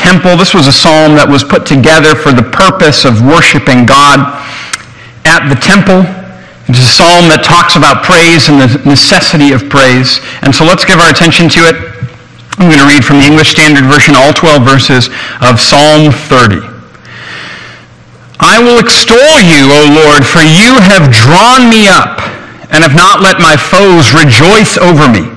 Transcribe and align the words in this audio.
temple. 0.00 0.40
This 0.40 0.56
was 0.56 0.64
a 0.64 0.72
psalm 0.72 1.20
that 1.20 1.28
was 1.28 1.44
put 1.44 1.68
together 1.68 2.16
for 2.16 2.32
the 2.32 2.42
purpose 2.42 3.04
of 3.04 3.20
worshiping 3.20 3.84
God 3.84 4.24
at 5.28 5.44
the 5.52 5.58
temple. 5.60 6.08
It's 6.72 6.80
a 6.80 6.92
psalm 6.96 7.28
that 7.28 7.44
talks 7.44 7.76
about 7.76 8.00
praise 8.00 8.48
and 8.48 8.56
the 8.56 8.72
necessity 8.88 9.52
of 9.52 9.68
praise. 9.68 10.24
And 10.40 10.56
so 10.56 10.64
let's 10.64 10.88
give 10.88 10.96
our 10.96 11.12
attention 11.12 11.52
to 11.52 11.68
it. 11.68 11.76
I'm 12.56 12.72
going 12.72 12.80
to 12.80 12.88
read 12.88 13.04
from 13.04 13.20
the 13.20 13.28
English 13.28 13.52
Standard 13.52 13.84
Version 13.84 14.16
all 14.16 14.32
12 14.32 14.64
verses 14.64 15.12
of 15.44 15.60
Psalm 15.60 16.08
30. 16.08 16.64
I 18.40 18.56
will 18.56 18.80
extol 18.80 19.36
you, 19.44 19.68
O 19.68 19.80
Lord, 19.92 20.24
for 20.24 20.40
you 20.40 20.80
have 20.80 21.12
drawn 21.12 21.68
me 21.68 21.92
up 21.92 22.24
and 22.72 22.80
have 22.80 22.96
not 22.96 23.20
let 23.20 23.36
my 23.36 23.58
foes 23.58 24.16
rejoice 24.16 24.80
over 24.80 25.04
me. 25.10 25.28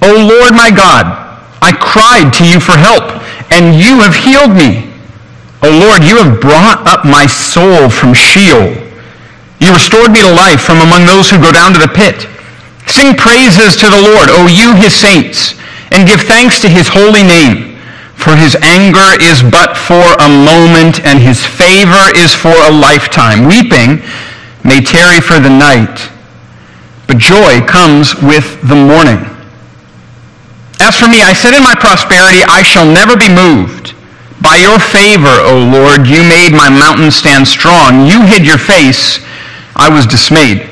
O 0.00 0.10
Lord 0.16 0.56
my 0.56 0.72
God, 0.72 1.27
I 1.60 1.72
cried 1.72 2.32
to 2.38 2.46
you 2.46 2.60
for 2.60 2.76
help, 2.76 3.18
and 3.50 3.74
you 3.74 4.00
have 4.00 4.14
healed 4.14 4.54
me. 4.54 4.88
O 5.62 5.70
Lord, 5.70 6.06
you 6.06 6.22
have 6.22 6.40
brought 6.40 6.86
up 6.86 7.04
my 7.04 7.26
soul 7.26 7.90
from 7.90 8.14
Sheol. 8.14 8.78
You 9.58 9.74
restored 9.74 10.12
me 10.12 10.22
to 10.22 10.30
life 10.30 10.62
from 10.62 10.78
among 10.78 11.04
those 11.04 11.30
who 11.30 11.42
go 11.42 11.50
down 11.50 11.74
to 11.74 11.82
the 11.82 11.90
pit. 11.90 12.30
Sing 12.86 13.14
praises 13.16 13.74
to 13.76 13.90
the 13.90 14.00
Lord, 14.00 14.30
O 14.30 14.46
you 14.46 14.74
his 14.74 14.94
saints, 14.94 15.58
and 15.90 16.06
give 16.06 16.22
thanks 16.22 16.60
to 16.60 16.68
his 16.68 16.88
holy 16.88 17.22
name. 17.22 17.76
For 18.14 18.34
his 18.34 18.56
anger 18.62 19.18
is 19.20 19.42
but 19.42 19.76
for 19.76 20.14
a 20.22 20.28
moment, 20.30 21.04
and 21.04 21.18
his 21.18 21.44
favor 21.44 22.10
is 22.14 22.34
for 22.34 22.54
a 22.54 22.70
lifetime. 22.70 23.46
Weeping 23.46 24.02
may 24.64 24.80
tarry 24.80 25.20
for 25.20 25.38
the 25.38 25.50
night, 25.50 26.10
but 27.06 27.18
joy 27.18 27.60
comes 27.66 28.14
with 28.22 28.60
the 28.62 28.74
morning. 28.74 29.27
As 30.88 30.96
for 30.96 31.04
me, 31.04 31.20
I 31.20 31.36
said 31.36 31.52
in 31.52 31.60
my 31.60 31.76
prosperity, 31.76 32.40
I 32.48 32.64
shall 32.64 32.88
never 32.88 33.12
be 33.12 33.28
moved. 33.28 33.92
By 34.40 34.56
your 34.56 34.80
favor, 34.80 35.36
O 35.44 35.60
Lord, 35.68 36.08
you 36.08 36.24
made 36.24 36.56
my 36.56 36.72
mountain 36.72 37.12
stand 37.12 37.44
strong. 37.44 38.08
You 38.08 38.24
hid 38.24 38.48
your 38.48 38.56
face 38.56 39.20
I 39.76 39.92
was 39.92 40.08
dismayed. 40.08 40.64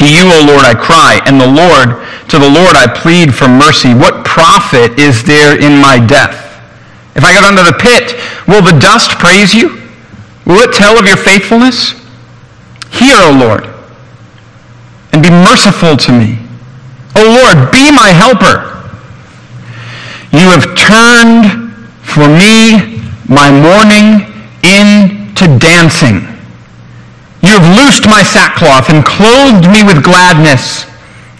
To 0.00 0.08
you, 0.08 0.24
O 0.24 0.40
Lord, 0.48 0.64
I 0.64 0.72
cry, 0.72 1.20
and 1.28 1.36
the 1.36 1.44
Lord, 1.44 2.00
to 2.32 2.40
the 2.40 2.48
Lord 2.48 2.80
I 2.80 2.88
plead 2.88 3.36
for 3.36 3.44
mercy. 3.44 3.92
What 3.92 4.24
profit 4.24 4.96
is 4.98 5.22
there 5.22 5.52
in 5.60 5.76
my 5.76 6.00
death? 6.00 6.40
If 7.12 7.28
I 7.28 7.36
get 7.36 7.44
under 7.44 7.60
the 7.60 7.76
pit, 7.76 8.16
will 8.48 8.64
the 8.64 8.80
dust 8.80 9.20
praise 9.20 9.52
you? 9.52 9.84
Will 10.48 10.64
it 10.64 10.72
tell 10.72 10.96
of 10.96 11.04
your 11.04 11.20
faithfulness? 11.20 11.92
Hear, 12.88 13.20
O 13.20 13.36
Lord, 13.36 13.68
and 15.12 15.20
be 15.22 15.28
merciful 15.28 15.94
to 16.08 16.10
me. 16.10 16.40
O 17.14 17.20
Lord, 17.20 17.70
be 17.70 17.92
my 17.92 18.08
helper. 18.08 18.73
You 20.34 20.50
have 20.50 20.74
turned 20.74 21.70
for 22.02 22.26
me 22.26 22.98
my 23.30 23.54
mourning 23.54 24.26
into 24.66 25.46
dancing. 25.62 26.26
You 27.40 27.54
have 27.54 27.66
loosed 27.78 28.10
my 28.10 28.22
sackcloth 28.26 28.90
and 28.90 29.06
clothed 29.06 29.70
me 29.70 29.86
with 29.86 30.02
gladness, 30.02 30.90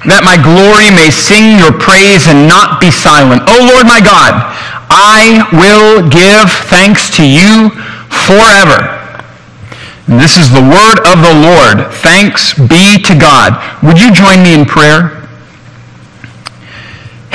that 0.06 0.22
my 0.22 0.38
glory 0.38 0.94
may 0.94 1.10
sing 1.10 1.58
your 1.58 1.74
praise 1.74 2.30
and 2.30 2.46
not 2.46 2.78
be 2.78 2.94
silent. 2.94 3.42
O 3.50 3.56
Lord 3.66 3.82
my 3.82 3.98
God, 3.98 4.38
I 4.86 5.42
will 5.50 6.06
give 6.06 6.46
thanks 6.70 7.10
to 7.18 7.26
you 7.26 7.74
forever. 8.14 8.94
And 10.06 10.20
this 10.20 10.38
is 10.38 10.54
the 10.54 10.62
word 10.62 11.02
of 11.08 11.18
the 11.18 11.34
Lord. 11.34 11.90
Thanks 12.04 12.54
be 12.54 13.02
to 13.10 13.18
God. 13.18 13.58
Would 13.82 13.98
you 13.98 14.12
join 14.12 14.42
me 14.44 14.54
in 14.54 14.64
prayer? 14.64 15.26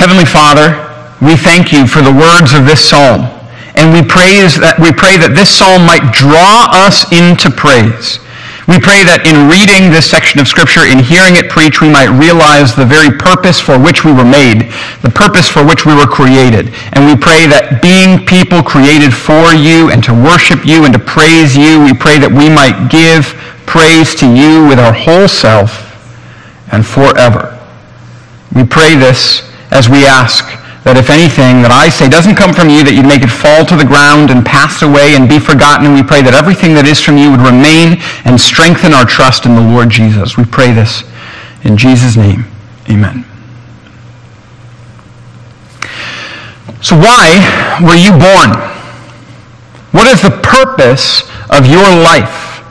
Heavenly 0.00 0.24
Father, 0.24 0.89
we 1.20 1.36
thank 1.36 1.72
you 1.72 1.86
for 1.86 2.00
the 2.00 2.12
words 2.12 2.56
of 2.56 2.64
this 2.64 2.80
psalm. 2.80 3.28
And 3.76 3.92
we, 3.92 4.02
praise 4.02 4.56
that, 4.56 4.80
we 4.80 4.90
pray 4.90 5.20
that 5.20 5.36
this 5.36 5.52
psalm 5.52 5.84
might 5.84 6.12
draw 6.16 6.68
us 6.72 7.04
into 7.12 7.52
praise. 7.52 8.18
We 8.68 8.80
pray 8.80 9.02
that 9.04 9.26
in 9.26 9.50
reading 9.50 9.90
this 9.90 10.08
section 10.08 10.38
of 10.40 10.46
Scripture, 10.46 10.86
in 10.86 11.02
hearing 11.02 11.36
it 11.36 11.50
preached, 11.50 11.82
we 11.82 11.90
might 11.90 12.12
realize 12.12 12.72
the 12.72 12.86
very 12.86 13.10
purpose 13.10 13.58
for 13.58 13.76
which 13.76 14.06
we 14.06 14.14
were 14.14 14.26
made, 14.26 14.70
the 15.02 15.10
purpose 15.10 15.50
for 15.50 15.66
which 15.66 15.84
we 15.84 15.92
were 15.92 16.06
created. 16.06 16.70
And 16.94 17.04
we 17.04 17.18
pray 17.18 17.50
that 17.50 17.82
being 17.82 18.22
people 18.24 18.62
created 18.62 19.10
for 19.10 19.52
you 19.52 19.90
and 19.90 20.00
to 20.06 20.14
worship 20.14 20.62
you 20.62 20.86
and 20.86 20.94
to 20.94 21.02
praise 21.02 21.56
you, 21.58 21.82
we 21.82 21.92
pray 21.92 22.16
that 22.22 22.30
we 22.30 22.46
might 22.46 22.88
give 22.88 23.34
praise 23.66 24.14
to 24.22 24.26
you 24.26 24.66
with 24.70 24.78
our 24.78 24.94
whole 24.94 25.26
self 25.26 25.90
and 26.70 26.84
forever. 26.84 27.58
We 28.54 28.62
pray 28.62 28.94
this 28.94 29.46
as 29.70 29.88
we 29.88 30.06
ask 30.06 30.59
that 30.84 30.96
if 30.96 31.12
anything 31.12 31.60
that 31.60 31.68
I 31.68 31.92
say 31.92 32.08
doesn't 32.08 32.40
come 32.40 32.56
from 32.56 32.72
you, 32.72 32.80
that 32.88 32.96
you'd 32.96 33.04
make 33.04 33.20
it 33.20 33.28
fall 33.28 33.68
to 33.68 33.76
the 33.76 33.84
ground 33.84 34.32
and 34.32 34.40
pass 34.40 34.80
away 34.80 35.12
and 35.12 35.28
be 35.28 35.36
forgotten. 35.36 35.84
And 35.84 35.94
we 35.94 36.00
pray 36.00 36.24
that 36.24 36.32
everything 36.32 36.72
that 36.80 36.88
is 36.88 36.96
from 36.96 37.20
you 37.20 37.28
would 37.28 37.44
remain 37.44 38.00
and 38.24 38.40
strengthen 38.40 38.96
our 38.96 39.04
trust 39.04 39.44
in 39.44 39.52
the 39.52 39.60
Lord 39.60 39.92
Jesus. 39.92 40.40
We 40.40 40.48
pray 40.48 40.72
this 40.72 41.04
in 41.68 41.76
Jesus' 41.76 42.16
name. 42.16 42.48
Amen. 42.88 43.28
So 46.80 46.96
why 46.96 47.36
were 47.84 48.00
you 48.00 48.16
born? 48.16 48.56
What 49.92 50.08
is 50.08 50.24
the 50.24 50.32
purpose 50.40 51.28
of 51.52 51.68
your 51.68 51.84
life? 51.84 52.64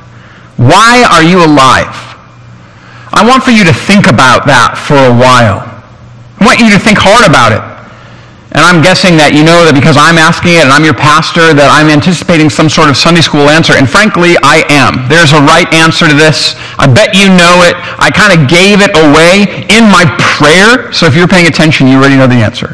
Why 0.58 1.06
are 1.14 1.22
you 1.22 1.46
alive? 1.46 1.94
I 3.14 3.22
want 3.22 3.46
for 3.46 3.52
you 3.52 3.64
to 3.70 3.74
think 3.74 4.10
about 4.10 4.50
that 4.50 4.82
for 4.82 4.98
a 4.98 5.14
while. 5.14 5.62
I 6.42 6.46
want 6.46 6.60
you 6.60 6.74
to 6.74 6.82
think 6.82 6.98
hard 6.98 7.30
about 7.30 7.54
it. 7.54 7.69
And 8.52 8.66
I'm 8.66 8.82
guessing 8.82 9.14
that 9.22 9.38
you 9.38 9.46
know 9.46 9.62
that 9.62 9.78
because 9.78 9.94
I'm 9.94 10.18
asking 10.18 10.58
it 10.58 10.66
and 10.66 10.74
I'm 10.74 10.82
your 10.82 10.98
pastor 10.98 11.54
that 11.54 11.70
I'm 11.70 11.86
anticipating 11.86 12.50
some 12.50 12.66
sort 12.66 12.90
of 12.90 12.98
Sunday 12.98 13.22
school 13.22 13.46
answer. 13.46 13.78
And 13.78 13.86
frankly, 13.86 14.42
I 14.42 14.66
am. 14.74 15.06
There's 15.06 15.38
a 15.38 15.42
right 15.46 15.70
answer 15.70 16.10
to 16.10 16.18
this. 16.18 16.58
I 16.82 16.90
bet 16.90 17.14
you 17.14 17.30
know 17.30 17.62
it. 17.70 17.78
I 18.02 18.10
kind 18.10 18.34
of 18.34 18.50
gave 18.50 18.82
it 18.82 18.90
away 18.98 19.46
in 19.70 19.86
my 19.94 20.10
prayer. 20.18 20.90
So 20.90 21.06
if 21.06 21.14
you're 21.14 21.30
paying 21.30 21.46
attention, 21.46 21.86
you 21.86 22.02
already 22.02 22.18
know 22.18 22.26
the 22.26 22.42
answer. 22.42 22.74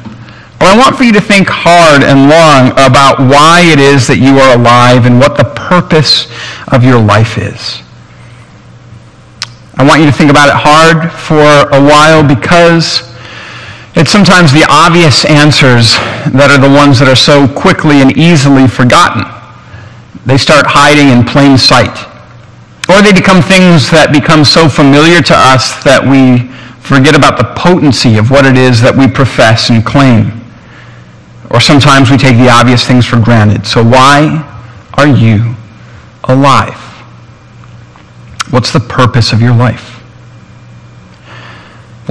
Well, 0.64 0.72
I 0.72 0.80
want 0.80 0.96
for 0.96 1.04
you 1.04 1.12
to 1.12 1.20
think 1.20 1.52
hard 1.52 2.08
and 2.08 2.32
long 2.32 2.72
about 2.80 3.20
why 3.20 3.68
it 3.68 3.76
is 3.76 4.08
that 4.08 4.24
you 4.24 4.40
are 4.40 4.56
alive 4.56 5.04
and 5.04 5.20
what 5.20 5.36
the 5.36 5.52
purpose 5.60 6.32
of 6.72 6.88
your 6.88 7.04
life 7.04 7.36
is. 7.36 7.84
I 9.76 9.84
want 9.84 10.00
you 10.00 10.08
to 10.08 10.16
think 10.16 10.32
about 10.32 10.48
it 10.48 10.56
hard 10.56 11.12
for 11.12 11.68
a 11.76 11.82
while 11.84 12.24
because 12.24 13.04
it's 13.96 14.12
sometimes 14.12 14.52
the 14.52 14.68
obvious 14.68 15.24
answers 15.24 15.96
that 16.36 16.52
are 16.52 16.60
the 16.60 16.68
ones 16.68 17.00
that 17.00 17.08
are 17.08 17.16
so 17.16 17.48
quickly 17.48 18.02
and 18.04 18.12
easily 18.18 18.68
forgotten. 18.68 19.24
They 20.26 20.38
start 20.38 20.66
hiding 20.68 21.16
in 21.16 21.24
plain 21.24 21.58
sight. 21.58 21.96
Or 22.92 23.02
they 23.02 23.14
become 23.16 23.42
things 23.42 23.90
that 23.96 24.12
become 24.12 24.44
so 24.44 24.68
familiar 24.68 25.24
to 25.24 25.34
us 25.34 25.80
that 25.88 26.04
we 26.04 26.52
forget 26.84 27.16
about 27.16 27.40
the 27.40 27.48
potency 27.56 28.18
of 28.18 28.30
what 28.30 28.46
it 28.46 28.58
is 28.58 28.82
that 28.82 28.92
we 28.92 29.08
profess 29.08 29.72
and 29.72 29.80
claim. 29.86 30.44
Or 31.50 31.64
sometimes 31.64 32.12
we 32.12 32.18
take 32.18 32.36
the 32.36 32.50
obvious 32.50 32.86
things 32.86 33.06
for 33.06 33.18
granted. 33.18 33.66
So 33.66 33.82
why 33.82 34.44
are 35.00 35.08
you 35.08 35.56
alive? 36.26 36.78
What's 38.52 38.74
the 38.74 38.84
purpose 38.84 39.32
of 39.32 39.42
your 39.42 39.56
life? 39.56 40.04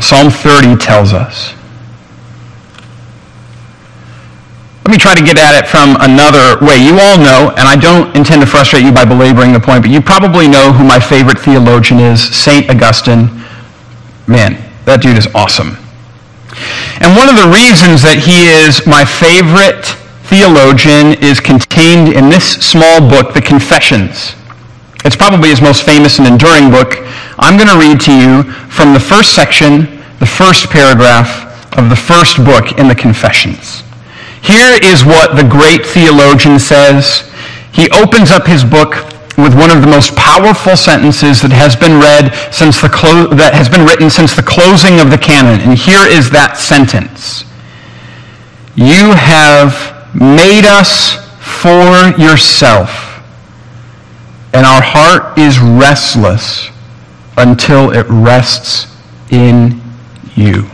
Psalm 0.01 0.31
30 0.31 0.77
tells 0.77 1.13
us 1.13 1.55
Let 4.85 4.93
me 4.93 4.99
try 4.99 5.15
to 5.15 5.25
get 5.25 5.41
at 5.41 5.57
it 5.57 5.65
from 5.65 5.97
another 6.05 6.61
way. 6.61 6.77
You 6.77 7.01
all 7.01 7.17
know, 7.17 7.57
and 7.57 7.65
I 7.65 7.73
don't 7.73 8.15
intend 8.15 8.43
to 8.43 8.47
frustrate 8.47 8.85
you 8.85 8.93
by 8.93 9.07
belaboring 9.07 9.57
the 9.57 9.61
point, 9.61 9.81
but 9.81 9.91
you 9.91 10.03
probably 10.03 10.47
know 10.47 10.77
who 10.77 10.85
my 10.85 11.01
favorite 11.01 11.39
theologian 11.39 12.01
is, 12.01 12.21
St. 12.21 12.69
Augustine. 12.69 13.33
Man, 14.29 14.61
that 14.85 15.01
dude 15.01 15.17
is 15.17 15.27
awesome. 15.33 15.81
And 17.01 17.17
one 17.17 17.33
of 17.33 17.41
the 17.41 17.49
reasons 17.49 18.05
that 18.05 18.21
he 18.21 18.45
is 18.45 18.85
my 18.85 19.09
favorite 19.09 19.89
theologian 20.29 21.17
is 21.17 21.41
contained 21.41 22.13
in 22.13 22.29
this 22.29 22.45
small 22.61 23.01
book, 23.01 23.33
The 23.33 23.41
Confessions. 23.41 24.37
It's 25.01 25.17
probably 25.17 25.49
his 25.49 25.65
most 25.65 25.89
famous 25.89 26.21
and 26.21 26.29
enduring 26.29 26.69
book. 26.69 27.01
I'm 27.41 27.57
going 27.57 27.73
to 27.73 27.81
read 27.81 28.05
to 28.05 28.13
you 28.13 28.45
from 28.69 28.93
the 28.93 29.01
first 29.01 29.33
section, 29.33 30.05
the 30.21 30.29
first 30.29 30.69
paragraph 30.69 31.73
of 31.73 31.89
the 31.89 31.97
first 31.97 32.37
book 32.45 32.77
in 32.77 32.87
the 32.87 32.95
Confessions. 32.95 33.84
Here 34.45 34.77
is 34.83 35.05
what 35.05 35.37
the 35.37 35.49
great 35.49 35.87
theologian 35.87 36.59
says. 36.59 37.31
He 37.73 37.89
opens 37.91 38.31
up 38.31 38.47
his 38.47 38.63
book 38.63 38.95
with 39.37 39.55
one 39.57 39.71
of 39.71 39.81
the 39.81 39.89
most 39.89 40.15
powerful 40.15 40.77
sentences 40.77 41.43
that 41.43 41.51
has 41.51 41.75
been 41.75 41.99
read 41.99 42.31
since 42.53 42.81
the 42.81 42.89
clo- 42.89 43.33
that 43.35 43.55
has 43.55 43.69
been 43.69 43.85
written 43.87 44.11
since 44.11 44.37
the 44.37 44.43
closing 44.43 45.01
of 45.01 45.11
the 45.11 45.19
canon. 45.19 45.61
And 45.61 45.79
here 45.79 46.07
is 46.07 46.31
that 46.31 46.57
sentence. 46.57 47.45
You 48.77 49.17
have 49.17 49.73
made 50.15 50.67
us 50.67 51.17
for 51.41 52.13
yourself, 52.21 53.25
and 54.53 54.67
our 54.67 54.83
heart 54.83 55.39
is 55.39 55.59
restless 55.59 56.69
until 57.37 57.91
it 57.91 58.07
rests 58.09 58.87
in 59.31 59.81
you. 60.37 60.69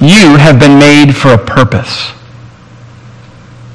You 0.00 0.36
have 0.36 0.60
been 0.60 0.78
made 0.78 1.16
for 1.16 1.34
a 1.34 1.38
purpose. 1.38 2.12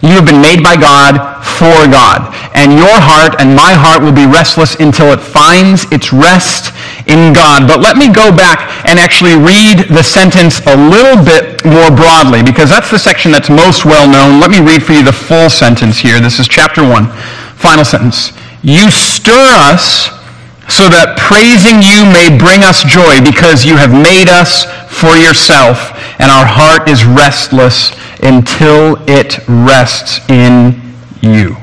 You 0.04 0.20
have 0.20 0.26
been 0.26 0.42
made 0.42 0.64
by 0.64 0.76
God 0.76 1.44
for 1.44 1.88
God. 1.88 2.36
And 2.56 2.76
your 2.76 3.00
heart 3.00 3.40
and 3.40 3.56
my 3.56 3.72
heart 3.72 4.04
will 4.04 4.12
be 4.12 4.28
restless 4.28 4.76
until 4.76 5.12
it 5.12 5.20
finds 5.20 5.88
its 5.92 6.12
rest 6.12 6.76
in 7.08 7.32
God. 7.32 7.68
But 7.68 7.80
let 7.80 7.96
me 7.96 8.12
go 8.12 8.32
back 8.32 8.68
and 8.84 9.00
actually 9.00 9.36
read 9.36 9.88
the 9.88 10.04
sentence 10.04 10.60
a 10.68 10.76
little 10.76 11.20
bit 11.24 11.64
more 11.64 11.92
broadly 11.92 12.44
because 12.44 12.70
that's 12.70 12.92
the 12.92 13.00
section 13.00 13.32
that's 13.32 13.50
most 13.50 13.86
well 13.86 14.08
known. 14.08 14.40
Let 14.40 14.52
me 14.52 14.60
read 14.60 14.84
for 14.84 14.92
you 14.92 15.04
the 15.04 15.16
full 15.16 15.50
sentence 15.50 16.00
here. 16.00 16.20
This 16.20 16.40
is 16.40 16.48
chapter 16.48 16.84
1, 16.84 17.08
final 17.56 17.84
sentence. 17.84 18.32
You 18.62 18.92
stir 18.92 19.56
us 19.72 20.12
so 20.74 20.90
that 20.90 21.14
praising 21.22 21.86
you 21.86 22.02
may 22.10 22.34
bring 22.34 22.66
us 22.66 22.82
joy 22.82 23.22
because 23.22 23.62
you 23.62 23.78
have 23.78 23.94
made 23.94 24.26
us 24.26 24.66
for 24.90 25.14
yourself 25.14 25.94
and 26.18 26.34
our 26.34 26.50
heart 26.50 26.90
is 26.90 27.06
restless 27.06 27.94
until 28.26 28.98
it 29.06 29.38
rests 29.46 30.18
in 30.34 30.74
you. 31.22 31.54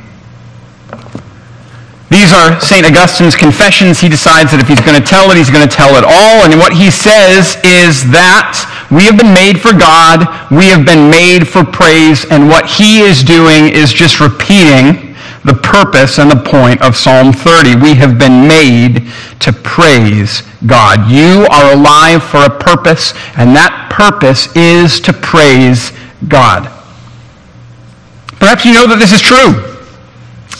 These 2.10 2.30
are 2.30 2.58
St. 2.62 2.86
Augustine's 2.86 3.34
confessions. 3.34 3.98
He 3.98 4.08
decides 4.08 4.50
that 4.50 4.58
if 4.62 4.66
he's 4.66 4.82
going 4.82 4.98
to 4.98 5.06
tell 5.06 5.30
it, 5.30 5.38
he's 5.38 5.50
going 5.50 5.66
to 5.66 5.70
tell 5.70 5.94
it 5.94 6.02
all. 6.06 6.46
And 6.46 6.58
what 6.58 6.74
he 6.74 6.90
says 6.90 7.54
is 7.62 8.02
that 8.10 8.58
we 8.90 9.06
have 9.06 9.18
been 9.18 9.34
made 9.34 9.58
for 9.62 9.70
God, 9.70 10.26
we 10.50 10.66
have 10.70 10.86
been 10.86 11.10
made 11.10 11.46
for 11.46 11.62
praise, 11.62 12.26
and 12.26 12.50
what 12.50 12.66
he 12.66 13.02
is 13.02 13.22
doing 13.22 13.70
is 13.70 13.94
just 13.94 14.18
repeating 14.18 15.09
the 15.44 15.54
purpose 15.54 16.18
and 16.18 16.30
the 16.30 16.42
point 16.42 16.82
of 16.82 16.96
Psalm 16.96 17.32
30. 17.32 17.76
We 17.76 17.94
have 17.94 18.18
been 18.18 18.46
made 18.46 19.08
to 19.40 19.52
praise 19.52 20.42
God. 20.66 21.10
You 21.10 21.46
are 21.50 21.72
alive 21.72 22.22
for 22.22 22.44
a 22.44 22.50
purpose, 22.50 23.14
and 23.36 23.56
that 23.56 23.88
purpose 23.90 24.54
is 24.54 25.00
to 25.00 25.12
praise 25.12 25.92
God. 26.28 26.68
Perhaps 28.38 28.64
you 28.64 28.72
know 28.72 28.86
that 28.86 28.98
this 28.98 29.12
is 29.12 29.20
true. 29.20 29.68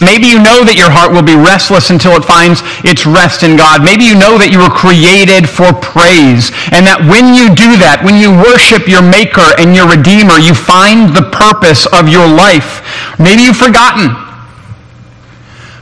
Maybe 0.00 0.32
you 0.32 0.40
know 0.40 0.64
that 0.64 0.80
your 0.80 0.88
heart 0.88 1.12
will 1.12 1.24
be 1.24 1.36
restless 1.36 1.92
until 1.92 2.16
it 2.16 2.24
finds 2.24 2.64
its 2.88 3.04
rest 3.04 3.44
in 3.44 3.60
God. 3.60 3.84
Maybe 3.84 4.08
you 4.08 4.16
know 4.16 4.40
that 4.40 4.48
you 4.48 4.56
were 4.56 4.72
created 4.72 5.44
for 5.44 5.76
praise 5.76 6.48
and 6.72 6.88
that 6.88 7.04
when 7.04 7.36
you 7.36 7.52
do 7.52 7.76
that, 7.76 8.00
when 8.00 8.16
you 8.16 8.32
worship 8.32 8.88
your 8.88 9.04
Maker 9.04 9.44
and 9.60 9.76
your 9.76 9.84
Redeemer, 9.84 10.40
you 10.40 10.56
find 10.56 11.12
the 11.12 11.28
purpose 11.28 11.84
of 11.92 12.08
your 12.08 12.24
life. 12.24 12.80
Maybe 13.20 13.44
you've 13.44 13.60
forgotten. 13.60 14.29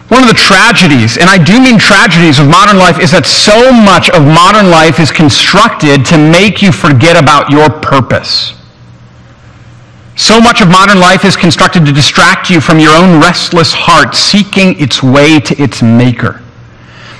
One 0.08 0.22
of 0.22 0.28
the 0.28 0.34
tragedies, 0.34 1.18
and 1.18 1.28
I 1.28 1.36
do 1.36 1.60
mean 1.60 1.78
tragedies 1.78 2.38
of 2.38 2.48
modern 2.48 2.78
life, 2.78 2.98
is 2.98 3.12
that 3.12 3.26
so 3.26 3.70
much 3.70 4.08
of 4.10 4.24
modern 4.24 4.70
life 4.70 5.00
is 5.00 5.12
constructed 5.12 6.06
to 6.06 6.16
make 6.16 6.62
you 6.62 6.72
forget 6.72 7.16
about 7.16 7.50
your 7.50 7.68
purpose. 7.68 8.56
So 10.16 10.40
much 10.40 10.62
of 10.62 10.68
modern 10.68 10.98
life 10.98 11.24
is 11.24 11.36
constructed 11.36 11.84
to 11.84 11.92
distract 11.92 12.48
you 12.48 12.60
from 12.60 12.80
your 12.80 12.96
own 12.96 13.20
restless 13.20 13.72
heart 13.72 14.16
seeking 14.16 14.80
its 14.80 15.02
way 15.02 15.38
to 15.40 15.54
its 15.62 15.82
maker. 15.82 16.42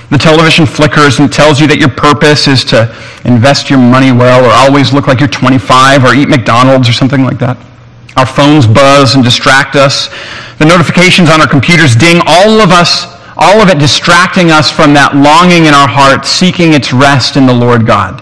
The 0.09 0.17
television 0.17 0.65
flickers 0.65 1.19
and 1.19 1.31
tells 1.31 1.61
you 1.61 1.67
that 1.67 1.77
your 1.77 1.89
purpose 1.89 2.47
is 2.47 2.65
to 2.73 2.89
invest 3.23 3.69
your 3.69 3.77
money 3.77 4.11
well 4.11 4.43
or 4.43 4.49
always 4.49 4.91
look 4.91 5.05
like 5.05 5.19
you're 5.19 5.29
25 5.29 6.03
or 6.03 6.15
eat 6.15 6.27
McDonald's 6.27 6.89
or 6.89 6.93
something 6.93 7.23
like 7.23 7.37
that. 7.37 7.55
Our 8.19 8.25
phones 8.25 8.67
buzz 8.67 9.15
and 9.15 9.23
distract 9.23 9.75
us. 9.75 10.09
The 10.59 10.65
notifications 10.65 11.29
on 11.29 11.39
our 11.39 11.47
computers 11.47 11.95
ding, 11.95 12.19
all 12.27 12.59
of 12.59 12.71
us, 12.71 13.07
all 13.37 13.61
of 13.61 13.69
it 13.69 13.79
distracting 13.79 14.51
us 14.51 14.69
from 14.69 14.93
that 14.93 15.15
longing 15.15 15.65
in 15.65 15.73
our 15.73 15.87
heart, 15.87 16.25
seeking 16.25 16.73
its 16.73 16.91
rest 16.91 17.37
in 17.37 17.45
the 17.47 17.53
Lord 17.53 17.87
God 17.87 18.19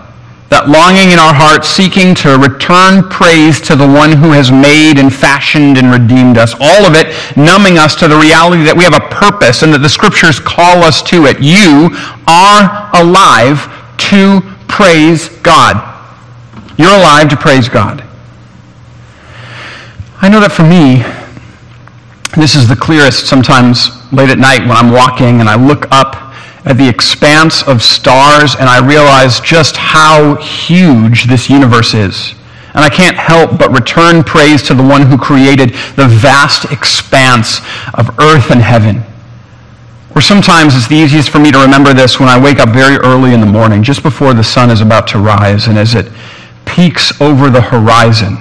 that 0.49 0.69
longing 0.71 1.11
in 1.11 1.19
our 1.19 1.35
hearts 1.35 1.67
seeking 1.67 2.15
to 2.15 2.39
return 2.39 3.03
praise 3.11 3.59
to 3.59 3.75
the 3.75 3.85
one 3.85 4.15
who 4.15 4.31
has 4.31 4.47
made 4.47 4.95
and 4.95 5.11
fashioned 5.11 5.77
and 5.77 5.91
redeemed 5.91 6.37
us. 6.37 6.55
All 6.55 6.87
of 6.87 6.95
it 6.95 7.11
numbing 7.35 7.77
us 7.77 7.95
to 7.99 8.07
the 8.07 8.15
reality 8.15 8.63
that 8.63 8.75
we 8.75 8.87
have 8.87 8.95
a 8.95 9.03
purpose 9.11 9.61
and 9.63 9.75
that 9.75 9.83
the 9.83 9.91
scriptures 9.91 10.39
call 10.39 10.87
us 10.87 11.03
to 11.11 11.27
it. 11.27 11.43
You 11.43 11.91
are 12.31 12.87
alive 12.95 13.67
to 14.07 14.39
praise 14.71 15.27
God. 15.43 15.83
You're 16.79 16.95
alive 16.95 17.27
to 17.29 17.37
praise 17.37 17.67
God. 17.67 18.06
I 20.19 20.29
know 20.29 20.39
that 20.39 20.51
for 20.51 20.63
me, 20.63 21.05
this 22.41 22.55
is 22.55 22.67
the 22.67 22.75
clearest 22.75 23.27
sometimes 23.27 23.89
late 24.11 24.29
at 24.29 24.39
night 24.39 24.61
when 24.61 24.71
I'm 24.71 24.91
walking 24.91 25.41
and 25.41 25.47
I 25.47 25.53
look 25.55 25.85
up 25.91 26.33
at 26.65 26.73
the 26.73 26.89
expanse 26.89 27.61
of 27.67 27.83
stars 27.83 28.55
and 28.55 28.67
I 28.67 28.85
realize 28.85 29.39
just 29.39 29.77
how 29.77 30.35
huge 30.41 31.25
this 31.25 31.51
universe 31.51 31.93
is. 31.93 32.33
And 32.73 32.83
I 32.83 32.89
can't 32.89 33.15
help 33.15 33.59
but 33.59 33.71
return 33.71 34.23
praise 34.23 34.63
to 34.63 34.73
the 34.73 34.81
one 34.81 35.03
who 35.03 35.19
created 35.19 35.69
the 35.95 36.07
vast 36.09 36.71
expanse 36.71 37.59
of 37.93 38.09
earth 38.19 38.49
and 38.49 38.61
heaven. 38.61 39.03
Or 40.15 40.21
sometimes 40.21 40.75
it's 40.75 40.87
the 40.87 40.95
easiest 40.95 41.29
for 41.29 41.37
me 41.37 41.51
to 41.51 41.59
remember 41.59 41.93
this 41.93 42.19
when 42.19 42.27
I 42.27 42.41
wake 42.41 42.57
up 42.57 42.69
very 42.69 42.97
early 42.97 43.35
in 43.35 43.39
the 43.39 43.45
morning, 43.45 43.83
just 43.83 44.01
before 44.01 44.33
the 44.33 44.43
sun 44.43 44.71
is 44.71 44.81
about 44.81 45.07
to 45.09 45.19
rise, 45.19 45.67
and 45.67 45.77
as 45.77 45.93
it 45.93 46.11
peeks 46.65 47.21
over 47.21 47.51
the 47.51 47.61
horizon, 47.61 48.37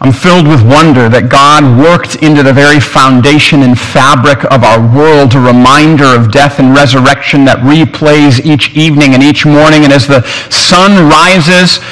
I'm 0.00 0.16
filled 0.16 0.48
with 0.48 0.64
wonder 0.64 1.12
that 1.12 1.28
God 1.28 1.60
worked 1.76 2.24
into 2.24 2.40
the 2.40 2.56
very 2.56 2.80
foundation 2.80 3.60
and 3.60 3.76
fabric 3.76 4.48
of 4.48 4.64
our 4.64 4.80
world 4.80 5.36
a 5.36 5.40
reminder 5.44 6.08
of 6.16 6.32
death 6.32 6.56
and 6.56 6.72
resurrection 6.72 7.44
that 7.44 7.60
replays 7.60 8.40
each 8.40 8.72
evening 8.72 9.12
and 9.12 9.20
each 9.20 9.44
morning. 9.44 9.84
And 9.84 9.92
as 9.92 10.08
the 10.08 10.24
sun 10.48 10.96
rises 11.04 11.84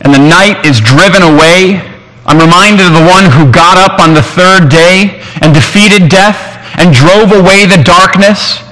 and 0.00 0.16
the 0.16 0.24
night 0.24 0.64
is 0.64 0.80
driven 0.80 1.20
away, 1.20 1.84
I'm 2.24 2.40
reminded 2.40 2.88
of 2.88 2.96
the 2.96 3.04
one 3.04 3.28
who 3.28 3.52
got 3.52 3.76
up 3.76 4.00
on 4.00 4.16
the 4.16 4.24
third 4.24 4.72
day 4.72 5.20
and 5.44 5.52
defeated 5.52 6.08
death 6.08 6.40
and 6.80 6.88
drove 6.88 7.36
away 7.36 7.68
the 7.68 7.84
darkness. 7.84 8.64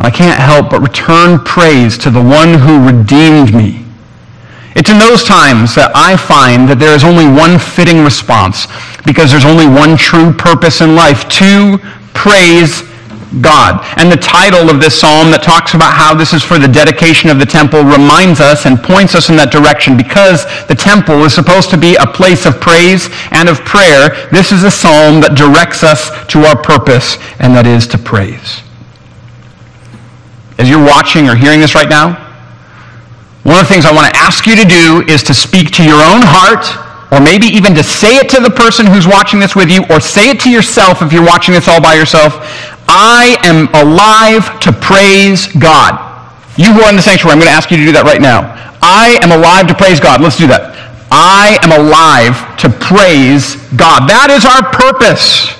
I 0.00 0.08
can't 0.08 0.40
help 0.40 0.72
but 0.72 0.80
return 0.80 1.44
praise 1.44 2.00
to 2.08 2.08
the 2.08 2.24
one 2.24 2.56
who 2.56 2.88
redeemed 2.88 3.52
me 3.52 3.89
it's 4.76 4.90
in 4.90 4.98
those 4.98 5.24
times 5.24 5.74
that 5.74 5.90
I 5.94 6.14
find 6.16 6.68
that 6.70 6.78
there 6.78 6.94
is 6.94 7.02
only 7.02 7.26
one 7.26 7.58
fitting 7.58 8.06
response 8.06 8.70
because 9.02 9.30
there's 9.30 9.48
only 9.48 9.66
one 9.66 9.96
true 9.96 10.30
purpose 10.32 10.80
in 10.80 10.94
life 10.94 11.26
to 11.42 11.78
praise 12.14 12.86
God. 13.42 13.86
And 13.98 14.10
the 14.10 14.18
title 14.18 14.70
of 14.70 14.82
this 14.82 14.98
psalm 14.98 15.30
that 15.30 15.42
talks 15.42 15.74
about 15.74 15.94
how 15.94 16.14
this 16.14 16.34
is 16.34 16.42
for 16.42 16.58
the 16.58 16.66
dedication 16.66 17.30
of 17.30 17.38
the 17.38 17.46
temple 17.46 17.82
reminds 17.82 18.38
us 18.38 18.66
and 18.66 18.78
points 18.78 19.14
us 19.14 19.30
in 19.30 19.36
that 19.36 19.50
direction 19.50 19.96
because 19.96 20.46
the 20.66 20.74
temple 20.74 21.22
is 21.22 21.34
supposed 21.34 21.70
to 21.70 21.78
be 21.78 21.94
a 21.98 22.06
place 22.06 22.46
of 22.46 22.58
praise 22.58 23.06
and 23.30 23.48
of 23.48 23.62
prayer. 23.62 24.10
This 24.30 24.50
is 24.50 24.62
a 24.62 24.70
psalm 24.70 25.22
that 25.22 25.38
directs 25.38 25.82
us 25.82 26.10
to 26.34 26.42
our 26.46 26.58
purpose, 26.58 27.18
and 27.38 27.54
that 27.54 27.66
is 27.66 27.86
to 27.94 27.98
praise. 27.98 28.62
As 30.58 30.68
you're 30.68 30.82
watching 30.82 31.30
or 31.30 31.34
hearing 31.34 31.60
this 31.60 31.74
right 31.74 31.88
now, 31.88 32.29
one 33.42 33.56
of 33.56 33.64
the 33.64 33.72
things 33.72 33.86
I 33.86 33.92
want 33.92 34.12
to 34.12 34.16
ask 34.20 34.46
you 34.46 34.54
to 34.56 34.68
do 34.68 35.02
is 35.08 35.22
to 35.24 35.34
speak 35.34 35.72
to 35.80 35.82
your 35.82 35.96
own 35.96 36.20
heart, 36.20 36.68
or 37.10 37.20
maybe 37.24 37.46
even 37.48 37.74
to 37.74 37.82
say 37.82 38.16
it 38.16 38.28
to 38.36 38.40
the 38.40 38.50
person 38.50 38.86
who's 38.86 39.06
watching 39.08 39.40
this 39.40 39.56
with 39.56 39.70
you, 39.70 39.82
or 39.88 40.00
say 40.00 40.30
it 40.30 40.40
to 40.40 40.50
yourself 40.50 41.00
if 41.02 41.12
you're 41.12 41.24
watching 41.24 41.54
this 41.54 41.66
all 41.66 41.80
by 41.80 41.94
yourself. 41.94 42.36
I 42.86 43.40
am 43.44 43.72
alive 43.72 44.60
to 44.60 44.72
praise 44.72 45.48
God. 45.56 45.96
You 46.58 46.74
who 46.74 46.82
are 46.82 46.90
in 46.90 46.96
the 46.96 47.02
sanctuary, 47.02 47.32
I'm 47.32 47.40
going 47.40 47.48
to 47.48 47.56
ask 47.56 47.70
you 47.70 47.78
to 47.78 47.86
do 47.86 47.92
that 47.92 48.04
right 48.04 48.20
now. 48.20 48.44
I 48.82 49.16
am 49.24 49.32
alive 49.32 49.66
to 49.68 49.74
praise 49.74 50.00
God. 50.00 50.20
Let's 50.20 50.36
do 50.36 50.46
that. 50.48 50.76
I 51.10 51.58
am 51.64 51.72
alive 51.72 52.36
to 52.60 52.68
praise 52.68 53.56
God. 53.74 54.06
That 54.06 54.28
is 54.30 54.44
our 54.44 54.62
purpose. 54.68 55.56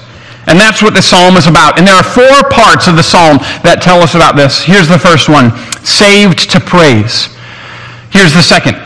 And 0.47 0.59
that's 0.59 0.83
what 0.83 0.95
the 0.95 1.03
psalm 1.03 1.37
is 1.37 1.47
about. 1.47 1.79
And 1.79 1.87
there 1.87 1.95
are 1.95 2.05
four 2.05 2.45
parts 2.51 2.87
of 2.87 2.97
the 2.97 3.03
psalm 3.03 3.39
that 3.65 3.81
tell 3.81 4.03
us 4.03 4.15
about 4.15 4.37
this. 4.37 4.63
Here's 4.63 4.89
the 4.89 4.99
first 4.99 5.29
one 5.29 5.51
saved 5.83 6.51
to 6.51 6.61
praise. 6.61 7.31
Here's 8.11 8.35
the 8.35 8.43
second 8.43 8.77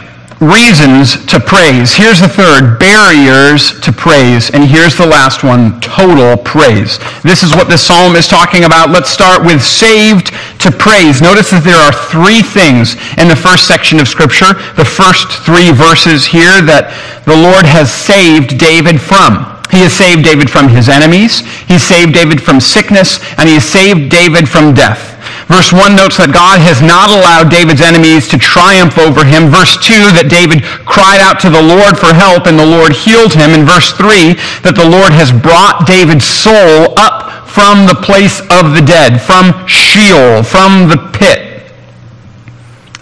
reasons 0.41 1.25
to 1.27 1.41
praise. 1.41 1.95
Here's 1.95 2.21
the 2.21 2.29
third 2.29 2.79
barriers 2.79 3.81
to 3.81 3.93
praise. 3.93 4.51
And 4.51 4.65
here's 4.65 4.97
the 4.97 5.07
last 5.07 5.43
one 5.43 5.81
total 5.81 6.37
praise. 6.37 6.99
This 7.23 7.43
is 7.43 7.55
what 7.55 7.69
this 7.69 7.83
psalm 7.83 8.17
is 8.17 8.29
talking 8.29 8.65
about. 8.65 8.91
Let's 8.91 9.11
start 9.11 9.45
with 9.45 9.63
saved 9.63 10.33
to 10.61 10.71
praise. 10.71 11.23
Notice 11.23 11.51
that 11.51 11.65
there 11.65 11.81
are 11.81 11.93
three 11.93 12.43
things 12.43 12.97
in 13.17 13.29
the 13.29 13.37
first 13.37 13.67
section 13.67 14.01
of 14.01 14.09
Scripture, 14.09 14.53
the 14.77 14.85
first 14.85 15.33
three 15.45 15.73
verses 15.73 16.27
here 16.27 16.61
that 16.63 16.93
the 17.25 17.37
Lord 17.37 17.65
has 17.65 17.93
saved 17.93 18.59
David 18.59 19.01
from. 19.01 19.51
He 19.71 19.81
has 19.81 19.93
saved 19.93 20.25
David 20.25 20.51
from 20.51 20.69
his 20.69 20.89
enemies. 20.89 21.41
He 21.67 21.79
saved 21.79 22.15
David 22.15 22.43
from 22.43 22.61
sickness, 22.61 23.19
and 23.39 23.49
he 23.49 23.57
has 23.57 23.65
saved 23.65 24.11
David 24.11 24.49
from 24.49 24.75
death. 24.75 25.14
Verse 25.45 25.77
1 25.77 25.93
notes 25.93 26.17
that 26.17 26.33
God 26.33 26.57
has 26.65 26.81
not 26.81 27.13
allowed 27.13 27.53
David's 27.53 27.85
enemies 27.85 28.25
to 28.33 28.41
triumph 28.41 28.97
over 28.97 29.29
him. 29.29 29.53
Verse 29.53 29.77
2 29.77 30.17
that 30.17 30.33
David 30.33 30.65
cried 30.89 31.21
out 31.21 31.37
to 31.45 31.53
the 31.53 31.61
Lord 31.61 32.01
for 32.01 32.17
help 32.17 32.49
and 32.49 32.57
the 32.57 32.65
Lord 32.65 32.97
healed 32.97 33.37
him. 33.37 33.53
And 33.53 33.69
verse 33.69 33.93
3 33.93 34.41
that 34.65 34.73
the 34.73 34.89
Lord 34.89 35.13
has 35.13 35.29
brought 35.29 35.85
David's 35.85 36.25
soul 36.25 36.97
up 36.97 37.45
from 37.53 37.85
the 37.85 37.95
place 37.95 38.41
of 38.49 38.73
the 38.73 38.81
dead, 38.81 39.21
from 39.21 39.53
Sheol, 39.69 40.41
from 40.41 40.89
the 40.89 41.13
pit. 41.13 41.69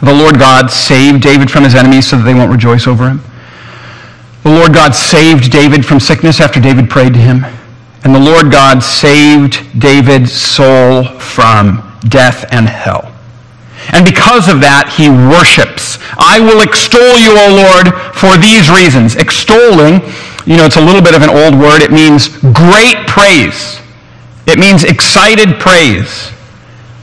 The 0.02 0.12
Lord 0.12 0.34
God 0.34 0.66
saved 0.66 1.22
David 1.22 1.46
from 1.46 1.62
his 1.62 1.78
enemies 1.78 2.10
so 2.10 2.18
that 2.18 2.26
they 2.26 2.34
won't 2.34 2.50
rejoice 2.50 2.90
over 2.90 3.06
him. 3.06 3.22
The 4.42 4.50
Lord 4.50 4.74
God 4.74 4.98
saved 4.98 5.52
David 5.54 5.86
from 5.86 6.00
sickness 6.00 6.40
after 6.40 6.58
David 6.58 6.90
prayed 6.90 7.14
to 7.14 7.22
him. 7.22 7.46
And 8.02 8.12
the 8.12 8.18
Lord 8.18 8.50
God 8.50 8.82
saved 8.82 9.62
David's 9.78 10.34
soul 10.34 11.04
from 11.22 11.91
death 12.08 12.44
and 12.50 12.68
hell. 12.68 13.12
And 13.90 14.06
because 14.06 14.46
of 14.46 14.62
that, 14.62 14.94
he 14.94 15.10
worships. 15.10 15.98
I 16.14 16.38
will 16.38 16.62
extol 16.62 17.18
you, 17.18 17.34
O 17.34 17.46
Lord, 17.50 17.90
for 18.14 18.38
these 18.38 18.70
reasons. 18.70 19.16
Extolling, 19.18 19.98
you 20.46 20.54
know, 20.56 20.66
it's 20.66 20.78
a 20.78 20.84
little 20.84 21.02
bit 21.02 21.18
of 21.18 21.22
an 21.22 21.30
old 21.30 21.58
word. 21.58 21.82
It 21.82 21.90
means 21.90 22.30
great 22.54 23.10
praise. 23.10 23.82
It 24.46 24.58
means 24.58 24.84
excited 24.84 25.58
praise. 25.58 26.30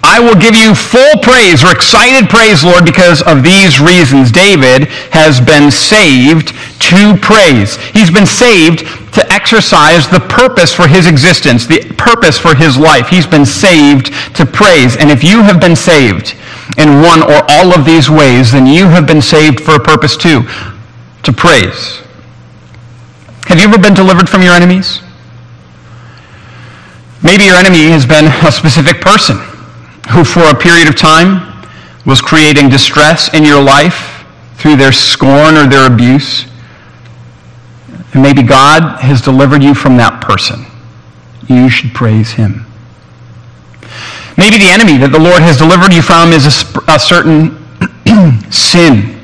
I 0.10 0.20
will 0.20 0.34
give 0.34 0.56
you 0.56 0.74
full 0.74 1.22
praise 1.22 1.64
or 1.64 1.70
excited 1.70 2.32
praise, 2.32 2.64
Lord, 2.64 2.84
because 2.84 3.22
of 3.22 3.44
these 3.44 3.80
reasons. 3.80 4.32
David 4.32 4.90
has 5.14 5.40
been 5.40 5.70
saved 5.70 6.50
to 6.90 7.14
praise. 7.22 7.78
He's 7.94 8.10
been 8.10 8.26
saved 8.26 8.90
to 9.14 9.22
exercise 9.32 10.10
the 10.10 10.20
purpose 10.20 10.74
for 10.74 10.88
his 10.88 11.06
existence, 11.06 11.68
the 11.68 11.94
purpose 11.94 12.40
for 12.40 12.56
his 12.56 12.76
life. 12.76 13.08
He's 13.08 13.28
been 13.28 13.46
saved 13.46 14.10
to 14.34 14.48
praise. 14.48 14.98
And 14.98 15.12
if 15.12 15.24
you 15.24 15.44
have 15.44 15.62
been 15.62 15.76
saved, 15.76 16.34
in 16.82 17.06
one 17.06 17.22
or 17.22 17.46
all 17.48 17.70
of 17.78 17.86
these 17.86 18.10
ways, 18.10 18.52
then 18.52 18.66
you 18.66 18.90
have 18.90 19.06
been 19.06 19.22
saved 19.22 19.62
for 19.62 19.76
a 19.76 19.80
purpose 19.80 20.18
too, 20.18 20.42
to 21.22 21.32
praise. 21.32 22.02
Have 23.46 23.60
you 23.60 23.66
ever 23.66 23.78
been 23.78 23.94
delivered 23.94 24.28
from 24.28 24.42
your 24.42 24.54
enemies? 24.54 25.02
Maybe 27.22 27.46
your 27.46 27.58
enemy 27.58 27.94
has 27.94 28.08
been 28.08 28.26
a 28.26 28.52
specific 28.52 29.02
person 29.02 29.38
who, 30.12 30.24
for 30.24 30.42
a 30.42 30.56
period 30.56 30.88
of 30.88 30.96
time, 30.96 31.46
was 32.06 32.22
creating 32.22 32.70
distress 32.70 33.34
in 33.34 33.44
your 33.44 33.62
life 33.62 34.26
through 34.56 34.76
their 34.76 34.92
scorn 34.92 35.56
or 35.56 35.68
their 35.68 35.92
abuse. 35.92 36.46
And 38.14 38.24
maybe 38.24 38.42
God 38.42 39.00
has 39.02 39.22
delivered 39.22 39.64
you 39.64 39.76
from 39.76 39.98
that 39.98 40.22
person. 40.22 40.66
You 41.48 41.70
should 41.70 41.94
praise 41.94 42.32
him. 42.32 42.66
Maybe 44.38 44.58
the 44.58 44.70
enemy 44.70 44.98
that 44.98 45.12
the 45.12 45.20
Lord 45.20 45.42
has 45.42 45.58
delivered 45.58 45.94
you 45.94 46.02
from 46.02 46.32
is 46.32 46.48
a, 46.48 46.94
a 46.94 47.00
certain 47.00 47.60
sin 48.52 49.20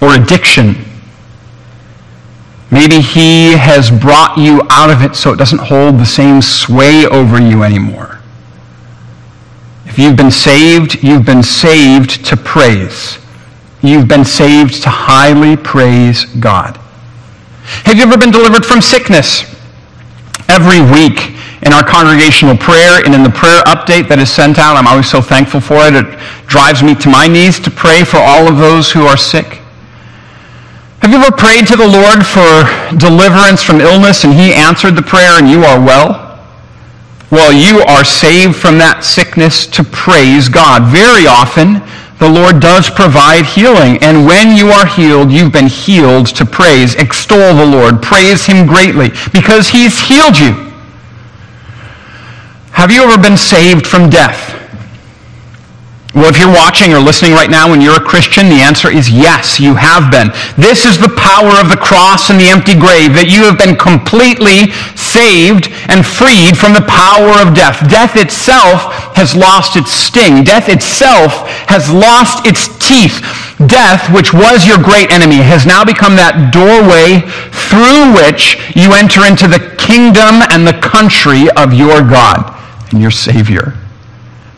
or 0.00 0.14
addiction. 0.14 0.76
Maybe 2.70 3.00
he 3.00 3.56
has 3.56 3.90
brought 3.90 4.36
you 4.36 4.62
out 4.70 4.90
of 4.90 5.02
it 5.02 5.16
so 5.16 5.32
it 5.32 5.36
doesn't 5.36 5.60
hold 5.60 5.98
the 5.98 6.06
same 6.06 6.42
sway 6.42 7.06
over 7.06 7.40
you 7.40 7.62
anymore. 7.62 8.15
If 9.86 9.98
you've 9.98 10.16
been 10.16 10.30
saved, 10.30 11.02
you've 11.02 11.24
been 11.24 11.42
saved 11.42 12.24
to 12.26 12.36
praise. 12.36 13.18
You've 13.82 14.08
been 14.08 14.24
saved 14.24 14.82
to 14.82 14.90
highly 14.90 15.56
praise 15.56 16.24
God. 16.24 16.76
Have 17.84 17.96
you 17.96 18.02
ever 18.02 18.18
been 18.18 18.30
delivered 18.30 18.66
from 18.66 18.80
sickness? 18.80 19.44
Every 20.48 20.80
week, 20.80 21.36
in 21.62 21.72
our 21.72 21.84
congregational 21.84 22.56
prayer 22.56 23.02
and 23.04 23.14
in 23.14 23.22
the 23.22 23.30
prayer 23.30 23.62
update 23.64 24.08
that 24.08 24.18
is 24.18 24.30
sent 24.30 24.58
out. 24.58 24.76
I'm 24.76 24.86
always 24.86 25.08
so 25.08 25.22
thankful 25.22 25.60
for 25.60 25.82
it. 25.88 25.94
It 25.96 26.06
drives 26.46 26.82
me 26.82 26.94
to 26.96 27.08
my 27.08 27.26
knees 27.26 27.58
to 27.60 27.70
pray 27.70 28.04
for 28.04 28.18
all 28.18 28.46
of 28.46 28.58
those 28.58 28.92
who 28.92 29.06
are 29.06 29.16
sick. 29.16 29.62
Have 31.00 31.10
you 31.10 31.18
ever 31.18 31.34
prayed 31.34 31.66
to 31.68 31.76
the 31.76 31.86
Lord 31.86 32.26
for 32.26 32.66
deliverance 32.98 33.62
from 33.62 33.80
illness 33.80 34.24
and 34.24 34.32
he 34.32 34.52
answered 34.52 34.96
the 34.96 35.02
prayer 35.02 35.38
and 35.38 35.48
you 35.48 35.64
are 35.64 35.78
well? 35.78 36.25
Well, 37.30 37.52
you 37.52 37.82
are 37.82 38.04
saved 38.04 38.54
from 38.56 38.78
that 38.78 39.02
sickness 39.02 39.66
to 39.68 39.82
praise 39.82 40.48
God. 40.48 40.86
Very 40.86 41.26
often, 41.26 41.82
the 42.18 42.28
Lord 42.30 42.60
does 42.60 42.88
provide 42.88 43.44
healing. 43.44 43.98
And 44.00 44.26
when 44.26 44.56
you 44.56 44.68
are 44.68 44.86
healed, 44.86 45.30
you've 45.30 45.52
been 45.52 45.66
healed 45.66 46.26
to 46.36 46.46
praise. 46.46 46.94
Extol 46.94 47.54
the 47.54 47.66
Lord. 47.66 48.00
Praise 48.00 48.46
him 48.46 48.66
greatly 48.66 49.10
because 49.32 49.68
he's 49.68 49.98
healed 49.98 50.38
you. 50.38 50.54
Have 52.72 52.92
you 52.92 53.02
ever 53.02 53.20
been 53.20 53.36
saved 53.36 53.86
from 53.86 54.08
death? 54.08 54.54
Well, 56.16 56.32
if 56.32 56.40
you're 56.40 56.48
watching 56.48 56.94
or 56.94 56.98
listening 56.98 57.32
right 57.32 57.50
now 57.50 57.74
and 57.74 57.82
you're 57.82 58.00
a 58.00 58.00
Christian, 58.00 58.48
the 58.48 58.64
answer 58.64 58.88
is 58.88 59.10
yes, 59.10 59.60
you 59.60 59.74
have 59.74 60.10
been. 60.10 60.32
This 60.56 60.86
is 60.86 60.96
the 60.96 61.12
power 61.12 61.60
of 61.60 61.68
the 61.68 61.76
cross 61.76 62.30
and 62.30 62.40
the 62.40 62.48
empty 62.48 62.72
grave, 62.72 63.12
that 63.12 63.28
you 63.28 63.44
have 63.44 63.60
been 63.60 63.76
completely 63.76 64.72
saved 65.16 65.72
and 65.88 66.04
freed 66.04 66.52
from 66.60 66.76
the 66.76 66.84
power 66.84 67.40
of 67.40 67.56
death. 67.56 67.80
Death 67.88 68.16
itself 68.16 68.92
has 69.16 69.34
lost 69.34 69.76
its 69.76 69.90
sting. 69.90 70.44
Death 70.44 70.68
itself 70.68 71.48
has 71.72 71.88
lost 71.88 72.44
its 72.44 72.68
teeth. 72.76 73.24
Death, 73.64 74.12
which 74.12 74.34
was 74.34 74.68
your 74.68 74.76
great 74.76 75.10
enemy, 75.10 75.40
has 75.40 75.64
now 75.64 75.80
become 75.84 76.16
that 76.20 76.52
doorway 76.52 77.24
through 77.72 78.12
which 78.12 78.60
you 78.76 78.92
enter 78.92 79.24
into 79.24 79.48
the 79.48 79.72
kingdom 79.80 80.44
and 80.52 80.68
the 80.68 80.76
country 80.84 81.48
of 81.56 81.72
your 81.72 82.04
God 82.04 82.52
and 82.92 83.00
your 83.00 83.10
Savior. 83.10 83.72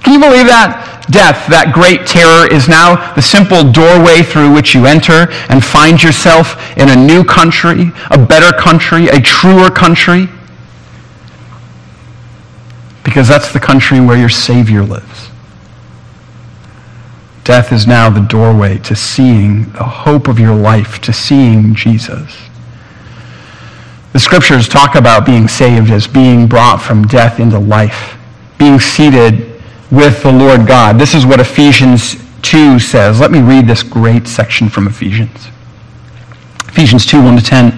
Can 0.02 0.14
you 0.14 0.20
believe 0.20 0.50
that? 0.50 1.06
Death, 1.10 1.48
that 1.48 1.72
great 1.72 2.04
terror, 2.04 2.50
is 2.52 2.68
now 2.68 3.14
the 3.14 3.22
simple 3.22 3.64
doorway 3.64 4.20
through 4.26 4.52
which 4.52 4.74
you 4.74 4.84
enter 4.84 5.30
and 5.48 5.64
find 5.64 6.02
yourself 6.02 6.58
in 6.76 6.90
a 6.90 6.96
new 6.96 7.24
country, 7.24 7.92
a 8.10 8.18
better 8.18 8.52
country, 8.58 9.08
a 9.08 9.20
truer 9.22 9.70
country. 9.70 10.28
Because 13.08 13.26
that's 13.26 13.54
the 13.54 13.58
country 13.58 14.00
where 14.00 14.18
your 14.18 14.28
Savior 14.28 14.82
lives. 14.82 15.30
Death 17.42 17.72
is 17.72 17.86
now 17.86 18.10
the 18.10 18.20
doorway 18.20 18.76
to 18.80 18.94
seeing 18.94 19.72
the 19.72 19.84
hope 19.84 20.28
of 20.28 20.38
your 20.38 20.54
life, 20.54 21.00
to 21.00 21.12
seeing 21.14 21.74
Jesus. 21.74 22.36
The 24.12 24.18
scriptures 24.18 24.68
talk 24.68 24.94
about 24.94 25.24
being 25.24 25.48
saved 25.48 25.90
as 25.90 26.06
being 26.06 26.46
brought 26.46 26.82
from 26.82 27.06
death 27.06 27.40
into 27.40 27.58
life 27.58 28.18
being 28.58 28.78
seated 28.78 29.58
with 29.90 30.22
the 30.22 30.30
Lord 30.30 30.66
God. 30.66 30.98
This 30.98 31.14
is 31.14 31.24
what 31.24 31.40
Ephesians 31.40 32.16
2 32.42 32.78
says. 32.78 33.20
Let 33.20 33.30
me 33.30 33.40
read 33.40 33.66
this 33.66 33.82
great 33.82 34.28
section 34.28 34.68
from 34.68 34.86
Ephesians. 34.86 35.48
Ephesians 36.66 37.06
2, 37.06 37.22
1 37.22 37.38
to 37.38 37.42
10, 37.42 37.72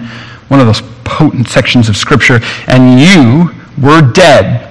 one 0.49 0.59
of 0.59 0.65
those 0.65 0.81
potent 1.05 1.47
sections 1.47 1.87
of 1.87 1.95
Scripture. 1.95 2.41
And 2.67 2.99
you 2.99 3.55
were 3.81 4.01
dead 4.01 4.70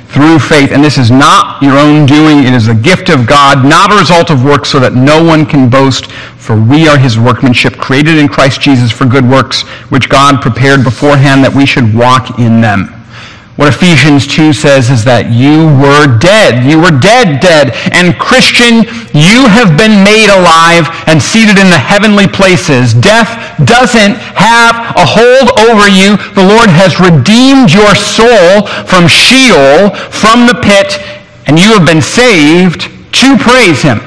through 0.11 0.39
faith. 0.39 0.71
And 0.71 0.83
this 0.83 0.97
is 0.97 1.09
not 1.09 1.61
your 1.61 1.77
own 1.77 2.05
doing. 2.05 2.43
It 2.43 2.53
is 2.53 2.67
a 2.67 2.75
gift 2.75 3.09
of 3.09 3.25
God, 3.25 3.65
not 3.65 3.91
a 3.91 3.97
result 3.97 4.29
of 4.29 4.43
works, 4.43 4.69
so 4.69 4.79
that 4.79 4.93
no 4.93 5.23
one 5.23 5.45
can 5.45 5.69
boast. 5.69 6.11
For 6.37 6.59
we 6.59 6.87
are 6.87 6.97
his 6.97 7.17
workmanship, 7.17 7.77
created 7.77 8.17
in 8.17 8.27
Christ 8.27 8.61
Jesus 8.61 8.91
for 8.91 9.05
good 9.05 9.27
works, 9.27 9.61
which 9.89 10.09
God 10.09 10.41
prepared 10.41 10.83
beforehand 10.83 11.43
that 11.43 11.53
we 11.53 11.65
should 11.65 11.93
walk 11.93 12.39
in 12.39 12.61
them. 12.61 13.00
What 13.59 13.67
Ephesians 13.67 14.25
2 14.27 14.53
says 14.53 14.89
is 14.89 15.03
that 15.03 15.27
you 15.27 15.67
were 15.75 16.07
dead. 16.23 16.63
You 16.63 16.79
were 16.79 16.95
dead, 16.95 17.43
dead. 17.43 17.75
And 17.91 18.15
Christian, 18.15 18.87
you 19.11 19.43
have 19.51 19.75
been 19.75 20.07
made 20.07 20.31
alive 20.31 20.87
and 21.03 21.19
seated 21.19 21.59
in 21.59 21.67
the 21.67 21.77
heavenly 21.77 22.31
places. 22.31 22.95
Death 22.95 23.27
doesn't 23.67 24.15
have 24.39 24.95
a 24.95 25.03
hold 25.03 25.51
over 25.67 25.91
you. 25.91 26.15
The 26.31 26.47
Lord 26.47 26.71
has 26.71 26.95
redeemed 27.03 27.75
your 27.75 27.91
soul 27.91 28.71
from 28.87 29.11
Sheol, 29.11 29.91
from 30.09 30.47
the 30.47 30.55
pit, 30.63 31.03
and 31.43 31.59
you 31.59 31.75
have 31.75 31.83
been 31.83 32.01
saved 32.01 32.87
to 33.19 33.35
praise 33.35 33.83
him. 33.83 33.99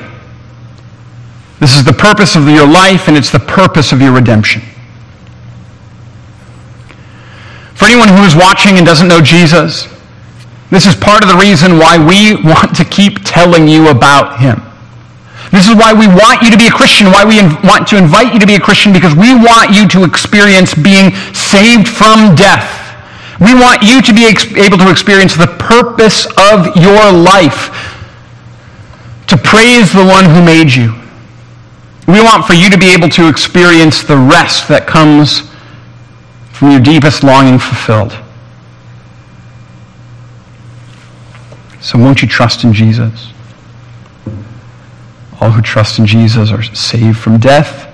This 1.60 1.76
is 1.76 1.84
the 1.84 1.92
purpose 1.92 2.34
of 2.34 2.48
your 2.48 2.66
life, 2.66 3.08
and 3.08 3.16
it's 3.16 3.30
the 3.30 3.44
purpose 3.44 3.92
of 3.92 4.00
your 4.00 4.12
redemption. 4.12 4.64
For 7.84 7.88
anyone 7.88 8.08
who 8.08 8.24
is 8.24 8.34
watching 8.34 8.78
and 8.78 8.86
doesn't 8.86 9.08
know 9.08 9.20
Jesus, 9.20 9.86
this 10.70 10.86
is 10.86 10.94
part 10.94 11.22
of 11.22 11.28
the 11.28 11.36
reason 11.36 11.76
why 11.76 12.00
we 12.00 12.40
want 12.50 12.74
to 12.76 12.84
keep 12.86 13.18
telling 13.26 13.68
you 13.68 13.88
about 13.88 14.40
him. 14.40 14.56
This 15.52 15.68
is 15.68 15.76
why 15.76 15.92
we 15.92 16.08
want 16.08 16.40
you 16.40 16.50
to 16.50 16.56
be 16.56 16.68
a 16.68 16.70
Christian, 16.70 17.08
why 17.12 17.26
we 17.28 17.44
want 17.60 17.86
to 17.88 17.98
invite 17.98 18.32
you 18.32 18.40
to 18.40 18.46
be 18.46 18.54
a 18.54 18.58
Christian, 18.58 18.94
because 18.94 19.14
we 19.14 19.36
want 19.36 19.76
you 19.76 19.86
to 19.88 20.04
experience 20.04 20.72
being 20.72 21.12
saved 21.34 21.86
from 21.86 22.34
death. 22.34 22.64
We 23.38 23.52
want 23.52 23.82
you 23.82 24.00
to 24.00 24.14
be 24.14 24.24
able 24.64 24.78
to 24.78 24.90
experience 24.90 25.36
the 25.36 25.52
purpose 25.60 26.24
of 26.40 26.74
your 26.80 27.12
life, 27.12 27.68
to 29.26 29.36
praise 29.36 29.92
the 29.92 30.08
one 30.08 30.24
who 30.24 30.40
made 30.40 30.72
you. 30.72 30.96
We 32.08 32.24
want 32.24 32.46
for 32.46 32.54
you 32.54 32.70
to 32.70 32.78
be 32.78 32.94
able 32.94 33.10
to 33.10 33.28
experience 33.28 34.02
the 34.04 34.16
rest 34.16 34.68
that 34.68 34.86
comes 34.86 35.52
from 36.54 36.70
your 36.70 36.80
deepest 36.80 37.24
longing 37.24 37.58
fulfilled. 37.58 38.16
So 41.80 41.98
won't 41.98 42.22
you 42.22 42.28
trust 42.28 42.62
in 42.62 42.72
Jesus? 42.72 43.32
All 45.40 45.50
who 45.50 45.60
trust 45.60 45.98
in 45.98 46.06
Jesus 46.06 46.52
are 46.52 46.62
saved 46.62 47.18
from 47.18 47.38
death. 47.38 47.90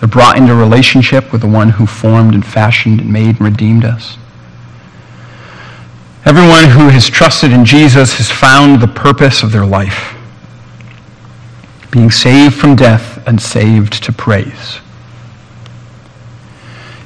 They're 0.00 0.08
brought 0.08 0.36
into 0.36 0.54
relationship 0.56 1.30
with 1.30 1.40
the 1.40 1.46
one 1.46 1.68
who 1.68 1.86
formed 1.86 2.34
and 2.34 2.44
fashioned 2.44 3.00
and 3.00 3.12
made 3.12 3.36
and 3.36 3.42
redeemed 3.42 3.84
us. 3.84 4.18
Everyone 6.24 6.64
who 6.64 6.88
has 6.88 7.08
trusted 7.08 7.52
in 7.52 7.64
Jesus 7.64 8.14
has 8.14 8.28
found 8.28 8.82
the 8.82 8.88
purpose 8.88 9.44
of 9.44 9.52
their 9.52 9.64
life 9.64 10.16
being 11.92 12.10
saved 12.10 12.54
from 12.54 12.76
death 12.76 13.26
and 13.26 13.40
saved 13.40 14.02
to 14.04 14.12
praise. 14.12 14.80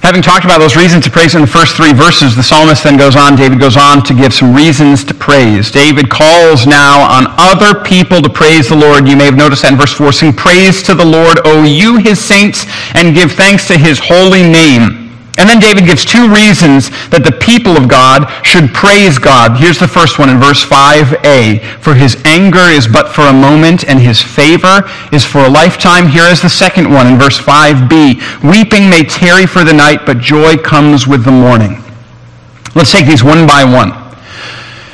Having 0.04 0.20
talked 0.20 0.44
about 0.44 0.58
those 0.58 0.76
reasons 0.76 1.06
to 1.06 1.10
praise 1.10 1.34
in 1.34 1.40
the 1.40 1.46
first 1.46 1.76
three 1.76 1.94
verses, 1.94 2.36
the 2.36 2.42
psalmist 2.42 2.84
then 2.84 2.98
goes 2.98 3.16
on, 3.16 3.36
David 3.36 3.58
goes 3.58 3.74
on 3.74 4.04
to 4.04 4.12
give 4.12 4.34
some 4.34 4.54
reasons 4.54 5.02
to 5.02 5.14
praise. 5.14 5.70
David 5.70 6.10
calls 6.10 6.66
now 6.66 7.00
on 7.08 7.24
other 7.38 7.80
people 7.82 8.20
to 8.20 8.28
praise 8.28 8.68
the 8.68 8.76
Lord. 8.76 9.08
You 9.08 9.16
may 9.16 9.24
have 9.24 9.34
noticed 9.34 9.62
that 9.62 9.72
in 9.72 9.78
verse 9.78 9.94
4. 9.94 10.12
Sing 10.12 10.34
praise 10.34 10.82
to 10.82 10.94
the 10.94 11.06
Lord, 11.06 11.40
O 11.46 11.64
you, 11.64 11.96
his 11.96 12.22
saints, 12.22 12.66
and 12.92 13.14
give 13.14 13.32
thanks 13.32 13.66
to 13.68 13.78
his 13.78 13.98
holy 13.98 14.42
name. 14.42 15.03
And 15.36 15.48
then 15.48 15.58
David 15.58 15.86
gives 15.86 16.04
two 16.04 16.30
reasons 16.30 16.94
that 17.10 17.26
the 17.26 17.34
people 17.42 17.74
of 17.74 17.90
God 17.90 18.30
should 18.46 18.70
praise 18.70 19.18
God. 19.18 19.58
Here's 19.58 19.82
the 19.82 19.90
first 19.90 20.18
one 20.18 20.30
in 20.30 20.38
verse 20.38 20.62
5a. 20.62 21.58
For 21.82 21.94
his 21.94 22.14
anger 22.24 22.70
is 22.70 22.86
but 22.86 23.10
for 23.10 23.26
a 23.26 23.32
moment, 23.34 23.82
and 23.82 23.98
his 23.98 24.22
favor 24.22 24.86
is 25.10 25.24
for 25.26 25.42
a 25.42 25.50
lifetime. 25.50 26.06
Here 26.06 26.30
is 26.30 26.40
the 26.40 26.48
second 26.48 26.86
one 26.88 27.08
in 27.10 27.18
verse 27.18 27.38
5b. 27.38 28.46
Weeping 28.46 28.88
may 28.88 29.02
tarry 29.02 29.46
for 29.46 29.64
the 29.64 29.74
night, 29.74 30.06
but 30.06 30.22
joy 30.22 30.56
comes 30.56 31.08
with 31.08 31.24
the 31.24 31.34
morning. 31.34 31.82
Let's 32.76 32.92
take 32.92 33.06
these 33.06 33.24
one 33.24 33.44
by 33.46 33.66
one. 33.66 33.90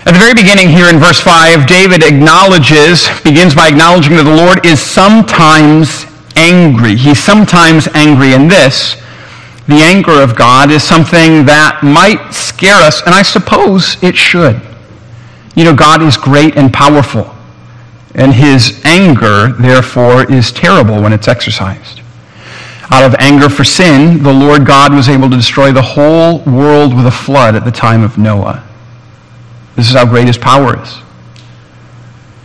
At 0.08 0.16
the 0.16 0.20
very 0.24 0.32
beginning 0.32 0.72
here 0.72 0.88
in 0.88 0.96
verse 0.96 1.20
5, 1.20 1.68
David 1.68 2.02
acknowledges, 2.02 3.12
begins 3.20 3.54
by 3.54 3.68
acknowledging 3.68 4.16
that 4.16 4.24
the 4.24 4.32
Lord 4.34 4.64
is 4.64 4.80
sometimes 4.80 6.08
angry. 6.34 6.96
He's 6.96 7.20
sometimes 7.20 7.88
angry 7.92 8.32
in 8.32 8.48
this 8.48 8.96
the 9.70 9.82
anger 9.82 10.20
of 10.22 10.36
God 10.36 10.70
is 10.70 10.82
something 10.82 11.44
that 11.46 11.80
might 11.82 12.32
scare 12.32 12.76
us, 12.76 13.02
and 13.02 13.14
I 13.14 13.22
suppose 13.22 14.02
it 14.02 14.16
should. 14.16 14.60
You 15.54 15.64
know, 15.64 15.74
God 15.74 16.02
is 16.02 16.16
great 16.16 16.56
and 16.56 16.72
powerful, 16.72 17.34
and 18.14 18.32
his 18.32 18.80
anger, 18.84 19.52
therefore, 19.52 20.30
is 20.32 20.52
terrible 20.52 21.02
when 21.02 21.12
it's 21.12 21.28
exercised. 21.28 22.00
Out 22.90 23.04
of 23.04 23.14
anger 23.20 23.48
for 23.48 23.62
sin, 23.62 24.22
the 24.22 24.32
Lord 24.32 24.66
God 24.66 24.92
was 24.92 25.08
able 25.08 25.30
to 25.30 25.36
destroy 25.36 25.70
the 25.70 25.82
whole 25.82 26.40
world 26.40 26.94
with 26.94 27.06
a 27.06 27.10
flood 27.10 27.54
at 27.54 27.64
the 27.64 27.70
time 27.70 28.02
of 28.02 28.18
Noah. 28.18 28.66
This 29.76 29.88
is 29.88 29.94
how 29.94 30.06
great 30.06 30.26
his 30.26 30.36
power 30.36 30.82
is. 30.82 30.98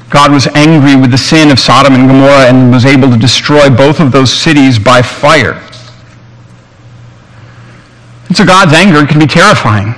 God 0.10 0.32
was 0.32 0.48
angry 0.48 0.96
with 0.96 1.10
the 1.10 1.18
sin 1.18 1.50
of 1.50 1.60
Sodom 1.60 1.96
and 1.96 2.08
Gomorrah 2.08 2.46
and 2.48 2.72
was 2.72 2.86
able 2.86 3.10
to 3.10 3.18
destroy 3.18 3.70
both 3.70 4.00
of 4.00 4.12
those 4.12 4.32
cities 4.32 4.78
by 4.78 5.02
fire. 5.02 5.62
And 8.28 8.36
so 8.36 8.46
God's 8.46 8.74
anger 8.74 9.06
can 9.06 9.20
be 9.20 9.28
terrifying. 9.28 9.96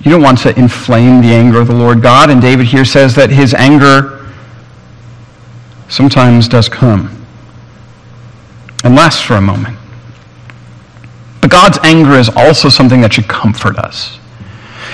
You 0.00 0.12
don't 0.12 0.22
want 0.22 0.38
to 0.38 0.58
inflame 0.58 1.20
the 1.20 1.28
anger 1.28 1.60
of 1.60 1.66
the 1.66 1.74
Lord 1.74 2.00
God. 2.00 2.30
And 2.30 2.40
David 2.40 2.66
here 2.66 2.84
says 2.84 3.14
that 3.16 3.30
his 3.30 3.52
anger 3.54 4.32
sometimes 5.88 6.48
does 6.48 6.68
come 6.68 7.26
and 8.84 8.94
lasts 8.94 9.20
for 9.20 9.34
a 9.34 9.40
moment. 9.40 9.76
But 11.40 11.50
God's 11.50 11.78
anger 11.82 12.12
is 12.12 12.28
also 12.28 12.68
something 12.68 13.00
that 13.00 13.12
should 13.12 13.28
comfort 13.28 13.76
us. 13.78 14.18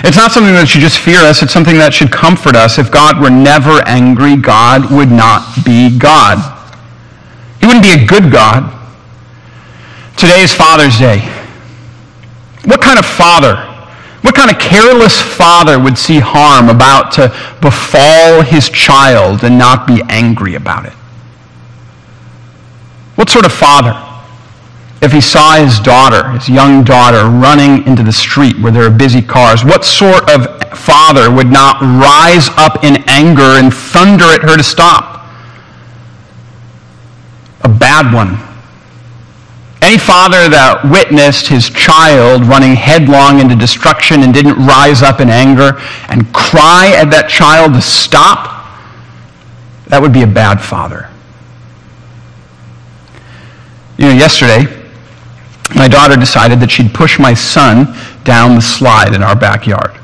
It's 0.03 0.17
not 0.17 0.31
something 0.31 0.53
that 0.53 0.67
should 0.67 0.81
just 0.81 0.99
fear 0.99 1.19
us, 1.19 1.41
it's 1.41 1.53
something 1.53 1.77
that 1.77 1.93
should 1.93 2.11
comfort 2.11 2.55
us. 2.55 2.77
If 2.77 2.91
God 2.91 3.21
were 3.21 3.29
never 3.29 3.81
angry, 3.87 4.35
God 4.35 4.91
would 4.91 5.09
not 5.09 5.63
be 5.63 5.97
God. 5.97 6.37
He 7.59 7.65
wouldn't 7.65 7.83
be 7.83 7.91
a 7.91 8.05
good 8.05 8.31
God. 8.31 8.71
Today 10.17 10.41
is 10.41 10.53
Father's 10.53 10.97
Day. 10.97 11.34
What 12.65 12.81
kind 12.81 12.97
of 12.97 13.05
father, 13.05 13.55
what 14.21 14.33
kind 14.33 14.49
of 14.49 14.59
careless 14.59 15.21
father 15.21 15.79
would 15.79 15.97
see 15.97 16.19
harm 16.19 16.69
about 16.69 17.11
to 17.13 17.29
befall 17.61 18.41
his 18.41 18.69
child 18.69 19.43
and 19.43 19.57
not 19.57 19.85
be 19.85 20.01
angry 20.09 20.55
about 20.55 20.85
it? 20.85 20.93
What 23.15 23.29
sort 23.29 23.45
of 23.45 23.53
father, 23.53 23.93
if 25.01 25.11
he 25.11 25.21
saw 25.21 25.57
his 25.57 25.79
daughter, 25.79 26.31
his 26.31 26.49
young 26.49 26.83
daughter, 26.83 27.29
running 27.29 27.85
into 27.85 28.01
the 28.01 28.11
street 28.11 28.59
where 28.59 28.71
there 28.71 28.83
are 28.83 28.89
busy 28.89 29.21
cars, 29.21 29.63
what 29.63 29.85
sort 29.85 30.27
of 30.29 30.77
father 30.77 31.31
would 31.31 31.51
not 31.51 31.79
rise 31.81 32.49
up 32.57 32.83
in 32.83 32.97
anger 33.07 33.59
and 33.61 33.71
thunder 33.71 34.25
at 34.25 34.41
her 34.41 34.57
to 34.57 34.63
stop? 34.63 35.27
A 37.61 37.69
bad 37.69 38.11
one 38.11 38.54
any 39.81 39.97
father 39.97 40.49
that 40.49 40.81
witnessed 40.85 41.47
his 41.47 41.69
child 41.69 42.43
running 42.45 42.75
headlong 42.75 43.39
into 43.39 43.55
destruction 43.55 44.23
and 44.23 44.33
didn't 44.33 44.55
rise 44.65 45.03
up 45.03 45.19
in 45.19 45.29
anger 45.29 45.79
and 46.09 46.33
cry 46.33 46.93
at 46.95 47.11
that 47.11 47.29
child 47.29 47.73
to 47.73 47.81
stop, 47.81 48.65
that 49.87 50.01
would 50.01 50.13
be 50.13 50.23
a 50.23 50.27
bad 50.27 50.59
father. 50.59 51.09
You 53.97 54.07
know, 54.07 54.13
yesterday, 54.13 54.65
my 55.75 55.87
daughter 55.87 56.15
decided 56.15 56.59
that 56.59 56.71
she'd 56.71 56.93
push 56.93 57.19
my 57.19 57.33
son 57.33 57.95
down 58.23 58.55
the 58.55 58.61
slide 58.61 59.13
in 59.13 59.23
our 59.23 59.35
backyard. 59.35 59.95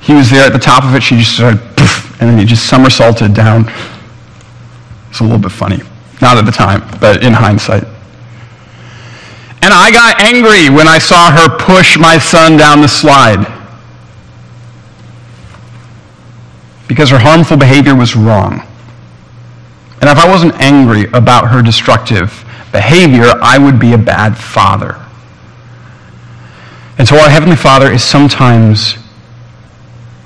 He 0.00 0.14
was 0.14 0.30
there 0.30 0.46
at 0.46 0.52
the 0.52 0.58
top 0.58 0.84
of 0.84 0.94
it. 0.94 1.02
She 1.02 1.16
just 1.16 1.34
started, 1.34 1.60
poof, 1.76 2.20
and 2.20 2.30
then 2.30 2.38
he 2.38 2.44
just 2.44 2.68
somersaulted 2.68 3.34
down. 3.34 3.70
It's 5.10 5.20
a 5.20 5.24
little 5.24 5.38
bit 5.38 5.52
funny. 5.52 5.80
Not 6.20 6.36
at 6.36 6.44
the 6.44 6.52
time, 6.52 6.82
but 7.00 7.22
in 7.24 7.32
hindsight. 7.32 7.84
And 9.66 9.74
I 9.74 9.90
got 9.90 10.22
angry 10.22 10.70
when 10.70 10.86
I 10.86 10.98
saw 10.98 11.28
her 11.28 11.58
push 11.58 11.98
my 11.98 12.18
son 12.18 12.56
down 12.56 12.82
the 12.82 12.86
slide. 12.86 13.44
Because 16.86 17.10
her 17.10 17.18
harmful 17.18 17.56
behavior 17.56 17.96
was 17.96 18.14
wrong. 18.14 18.64
And 20.00 20.08
if 20.08 20.18
I 20.18 20.28
wasn't 20.30 20.54
angry 20.60 21.06
about 21.06 21.48
her 21.48 21.62
destructive 21.62 22.44
behavior, 22.70 23.32
I 23.42 23.58
would 23.58 23.80
be 23.80 23.92
a 23.92 23.98
bad 23.98 24.38
father. 24.38 25.04
And 26.96 27.08
so 27.08 27.16
our 27.18 27.28
Heavenly 27.28 27.56
Father 27.56 27.90
is 27.90 28.04
sometimes 28.04 28.96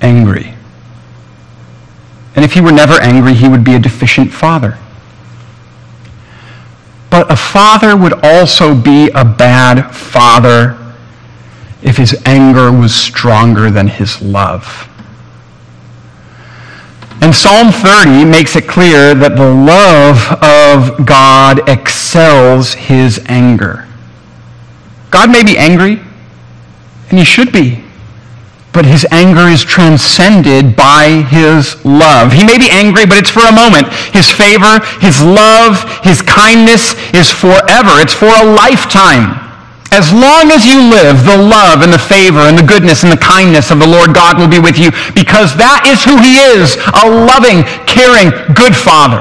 angry. 0.01 0.53
And 2.35 2.45
if 2.45 2.53
he 2.53 2.61
were 2.61 2.71
never 2.71 3.01
angry, 3.01 3.33
he 3.33 3.47
would 3.47 3.63
be 3.63 3.73
a 3.73 3.79
deficient 3.79 4.31
father. 4.31 4.77
But 7.11 7.29
a 7.29 7.35
father 7.35 7.95
would 7.95 8.13
also 8.23 8.73
be 8.73 9.09
a 9.13 9.25
bad 9.25 9.93
father 9.93 10.77
if 11.83 11.97
his 11.97 12.19
anger 12.25 12.71
was 12.71 12.95
stronger 12.95 13.69
than 13.69 13.87
his 13.87 14.21
love. 14.21 14.87
And 17.21 17.35
Psalm 17.35 17.71
30 17.71 18.25
makes 18.25 18.55
it 18.55 18.67
clear 18.67 19.13
that 19.13 19.35
the 19.35 19.53
love 19.53 20.31
of 20.41 21.05
God 21.05 21.69
excels 21.69 22.73
his 22.73 23.19
anger. 23.27 23.87
God 25.11 25.29
may 25.29 25.43
be 25.43 25.57
angry, 25.57 25.99
and 27.09 27.19
he 27.19 27.25
should 27.25 27.51
be 27.51 27.83
but 28.73 28.85
his 28.85 29.05
anger 29.11 29.51
is 29.51 29.63
transcended 29.63 30.75
by 30.75 31.27
his 31.27 31.75
love. 31.83 32.31
He 32.31 32.43
may 32.43 32.57
be 32.57 32.71
angry, 32.71 33.05
but 33.05 33.19
it's 33.19 33.29
for 33.29 33.43
a 33.43 33.51
moment. 33.51 33.91
His 34.15 34.31
favor, 34.31 34.79
his 35.03 35.19
love, 35.21 35.83
his 36.03 36.21
kindness 36.21 36.95
is 37.11 37.27
forever. 37.31 37.99
It's 37.99 38.15
for 38.15 38.31
a 38.31 38.47
lifetime. 38.47 39.35
As 39.91 40.07
long 40.15 40.55
as 40.55 40.63
you 40.63 40.79
live, 40.87 41.27
the 41.27 41.35
love 41.35 41.83
and 41.83 41.91
the 41.91 41.99
favor 41.99 42.47
and 42.47 42.55
the 42.57 42.63
goodness 42.63 43.03
and 43.03 43.11
the 43.11 43.19
kindness 43.19 43.71
of 43.71 43.79
the 43.79 43.87
Lord 43.87 44.15
God 44.15 44.39
will 44.39 44.47
be 44.47 44.59
with 44.59 44.79
you 44.79 44.87
because 45.11 45.51
that 45.59 45.83
is 45.83 45.99
who 46.07 46.15
he 46.23 46.39
is, 46.39 46.79
a 46.95 47.03
loving, 47.27 47.67
caring, 47.83 48.31
good 48.55 48.71
father. 48.71 49.19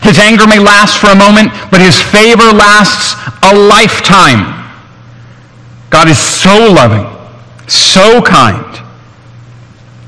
His 0.00 0.16
anger 0.16 0.48
may 0.48 0.56
last 0.56 0.96
for 0.96 1.12
a 1.12 1.18
moment, 1.18 1.52
but 1.68 1.84
his 1.84 2.00
favor 2.00 2.56
lasts 2.56 3.20
a 3.44 3.52
lifetime. 3.52 4.56
God 5.90 6.08
is 6.08 6.16
so 6.16 6.56
loving 6.72 7.04
so 7.68 8.20
kind 8.22 8.84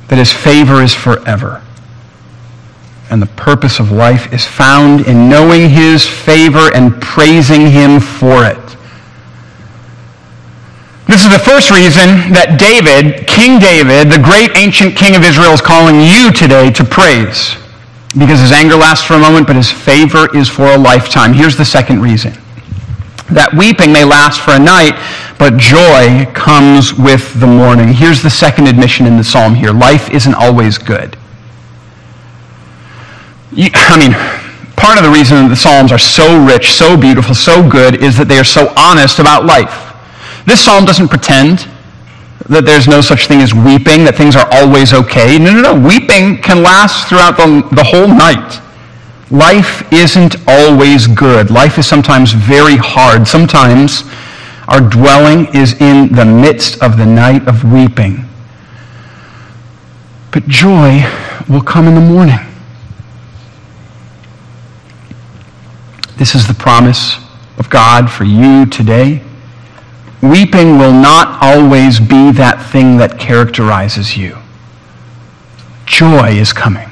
that 0.08 0.16
his 0.18 0.32
favor 0.32 0.82
is 0.82 0.92
forever. 0.94 1.62
and 3.10 3.20
the 3.20 3.26
purpose 3.34 3.80
of 3.80 3.90
life 3.90 4.32
is 4.32 4.46
found 4.46 5.04
in 5.08 5.28
knowing 5.28 5.68
his 5.68 6.06
favor 6.06 6.70
and 6.74 7.02
praising 7.02 7.66
him 7.66 7.98
for 7.98 8.44
it. 8.46 8.76
This 11.08 11.24
is 11.26 11.32
the 11.32 11.42
first 11.42 11.72
reason 11.72 12.30
that 12.30 12.54
David, 12.54 13.26
King 13.26 13.58
David, 13.58 14.12
the 14.14 14.22
great 14.22 14.54
ancient 14.56 14.94
king 14.94 15.16
of 15.16 15.24
Israel, 15.24 15.50
is 15.50 15.60
calling 15.60 15.98
you 16.00 16.30
today 16.30 16.70
to 16.70 16.84
praise. 16.84 17.56
Because 18.16 18.38
his 18.38 18.52
anger 18.52 18.76
lasts 18.76 19.04
for 19.04 19.14
a 19.14 19.18
moment, 19.18 19.48
but 19.48 19.56
his 19.56 19.70
favor 19.70 20.30
is 20.36 20.48
for 20.48 20.70
a 20.70 20.78
lifetime. 20.78 21.32
Here's 21.32 21.56
the 21.56 21.64
second 21.64 22.00
reason. 22.00 22.32
That 23.32 23.54
weeping 23.54 23.92
may 23.92 24.04
last 24.04 24.40
for 24.40 24.52
a 24.52 24.58
night, 24.58 24.98
but 25.38 25.56
joy 25.56 26.26
comes 26.34 26.92
with 26.94 27.38
the 27.38 27.46
morning. 27.46 27.88
Here's 27.88 28.22
the 28.22 28.30
second 28.30 28.66
admission 28.66 29.06
in 29.06 29.16
the 29.16 29.24
psalm 29.24 29.54
here. 29.54 29.72
Life 29.72 30.10
isn't 30.10 30.34
always 30.34 30.78
good. 30.78 31.16
I 33.56 33.98
mean, 33.98 34.12
part 34.76 34.98
of 34.98 35.04
the 35.04 35.10
reason 35.10 35.48
the 35.48 35.56
Psalms 35.56 35.92
are 35.92 35.98
so 35.98 36.44
rich, 36.44 36.70
so 36.70 36.96
beautiful, 36.96 37.34
so 37.34 37.68
good 37.68 38.02
is 38.02 38.16
that 38.16 38.28
they 38.28 38.38
are 38.38 38.44
so 38.44 38.72
honest 38.76 39.18
about 39.18 39.44
life. 39.44 39.92
This 40.46 40.64
psalm 40.64 40.84
doesn't 40.84 41.08
pretend 41.08 41.68
that 42.48 42.64
there's 42.64 42.88
no 42.88 43.00
such 43.00 43.26
thing 43.26 43.40
as 43.40 43.54
weeping, 43.54 44.04
that 44.04 44.16
things 44.16 44.34
are 44.34 44.48
always 44.50 44.94
okay. 44.94 45.38
No, 45.38 45.52
no, 45.52 45.62
no. 45.62 45.74
Weeping 45.74 46.42
can 46.42 46.62
last 46.62 47.08
throughout 47.08 47.36
the, 47.36 47.62
the 47.74 47.84
whole 47.84 48.08
night. 48.08 48.58
Life 49.30 49.92
isn't 49.92 50.36
always 50.48 51.06
good. 51.06 51.50
Life 51.50 51.78
is 51.78 51.86
sometimes 51.86 52.32
very 52.32 52.76
hard. 52.76 53.28
Sometimes 53.28 54.02
our 54.66 54.80
dwelling 54.80 55.46
is 55.54 55.80
in 55.80 56.12
the 56.12 56.24
midst 56.24 56.82
of 56.82 56.96
the 56.96 57.06
night 57.06 57.46
of 57.46 57.62
weeping. 57.64 58.24
But 60.32 60.48
joy 60.48 61.04
will 61.48 61.62
come 61.62 61.86
in 61.86 61.94
the 61.94 62.00
morning. 62.00 62.38
This 66.16 66.34
is 66.34 66.46
the 66.46 66.54
promise 66.54 67.16
of 67.56 67.70
God 67.70 68.10
for 68.10 68.24
you 68.24 68.66
today. 68.66 69.22
Weeping 70.22 70.76
will 70.76 70.92
not 70.92 71.38
always 71.40 71.98
be 71.98 72.30
that 72.32 72.68
thing 72.70 72.96
that 72.98 73.18
characterizes 73.18 74.16
you. 74.16 74.36
Joy 75.86 76.32
is 76.32 76.52
coming. 76.52 76.89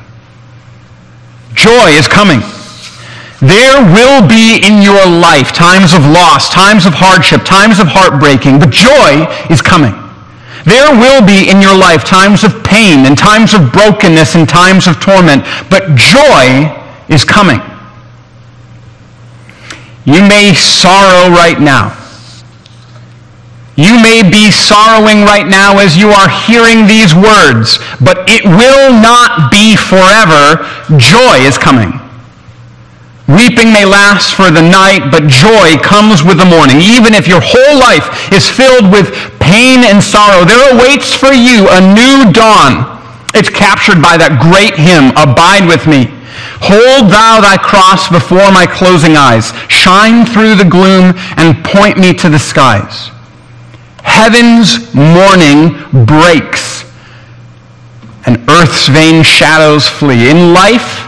Joy 1.59 1.91
is 1.99 2.07
coming. 2.07 2.41
There 3.41 3.83
will 3.83 4.27
be 4.27 4.63
in 4.63 4.83
your 4.83 5.07
life 5.07 5.53
times 5.53 5.93
of 5.93 6.07
loss, 6.07 6.49
times 6.49 6.87
of 6.87 6.95
hardship, 6.95 7.45
times 7.45 7.79
of 7.79 7.87
heartbreaking, 7.87 8.59
but 8.59 8.71
joy 8.71 9.27
is 9.51 9.63
coming. 9.63 9.95
There 10.65 10.91
will 10.91 11.25
be 11.25 11.51
in 11.51 11.63
your 11.63 11.77
life 11.77 12.05
times 12.05 12.43
of 12.43 12.63
pain 12.63 13.07
and 13.07 13.17
times 13.17 13.55
of 13.55 13.73
brokenness 13.73 14.35
and 14.35 14.49
times 14.49 14.87
of 14.87 15.01
torment, 15.01 15.43
but 15.71 15.95
joy 15.95 16.71
is 17.09 17.25
coming. 17.25 17.61
You 20.05 20.23
may 20.27 20.55
sorrow 20.55 21.31
right 21.31 21.61
now. 21.61 21.95
You 23.79 23.95
may 24.03 24.27
be 24.27 24.51
sorrowing 24.51 25.23
right 25.23 25.47
now 25.47 25.79
as 25.79 25.95
you 25.95 26.11
are 26.11 26.27
hearing 26.27 26.91
these 26.91 27.15
words, 27.15 27.79
but 28.03 28.27
it 28.27 28.43
will 28.43 28.91
not 28.91 29.55
be 29.55 29.79
forever. 29.79 30.67
Joy 30.99 31.47
is 31.47 31.55
coming. 31.55 31.95
Weeping 33.31 33.71
may 33.71 33.87
last 33.87 34.35
for 34.35 34.51
the 34.51 34.67
night, 34.67 35.15
but 35.15 35.31
joy 35.31 35.79
comes 35.79 36.27
with 36.27 36.43
the 36.43 36.51
morning. 36.51 36.83
Even 36.83 37.15
if 37.15 37.31
your 37.31 37.39
whole 37.39 37.79
life 37.79 38.35
is 38.35 38.51
filled 38.51 38.91
with 38.91 39.15
pain 39.39 39.87
and 39.87 40.03
sorrow, 40.03 40.43
there 40.43 40.75
awaits 40.75 41.15
for 41.15 41.31
you 41.31 41.71
a 41.71 41.79
new 41.79 42.35
dawn. 42.35 42.99
It's 43.31 43.47
captured 43.47 44.03
by 44.03 44.19
that 44.19 44.43
great 44.43 44.75
hymn, 44.75 45.15
Abide 45.15 45.71
with 45.71 45.87
Me. 45.87 46.11
Hold 46.67 47.15
thou 47.15 47.39
thy 47.39 47.55
cross 47.63 48.11
before 48.11 48.51
my 48.51 48.67
closing 48.67 49.15
eyes. 49.15 49.55
Shine 49.71 50.27
through 50.27 50.59
the 50.59 50.67
gloom 50.67 51.15
and 51.39 51.63
point 51.63 51.95
me 51.97 52.13
to 52.19 52.29
the 52.29 52.43
skies. 52.43 53.15
Heaven's 54.09 54.95
morning 54.95 55.77
breaks 56.07 56.85
and 58.25 58.49
earth's 58.49 58.89
vain 58.89 59.23
shadows 59.23 59.87
flee. 59.87 60.31
In 60.31 60.55
life, 60.55 61.07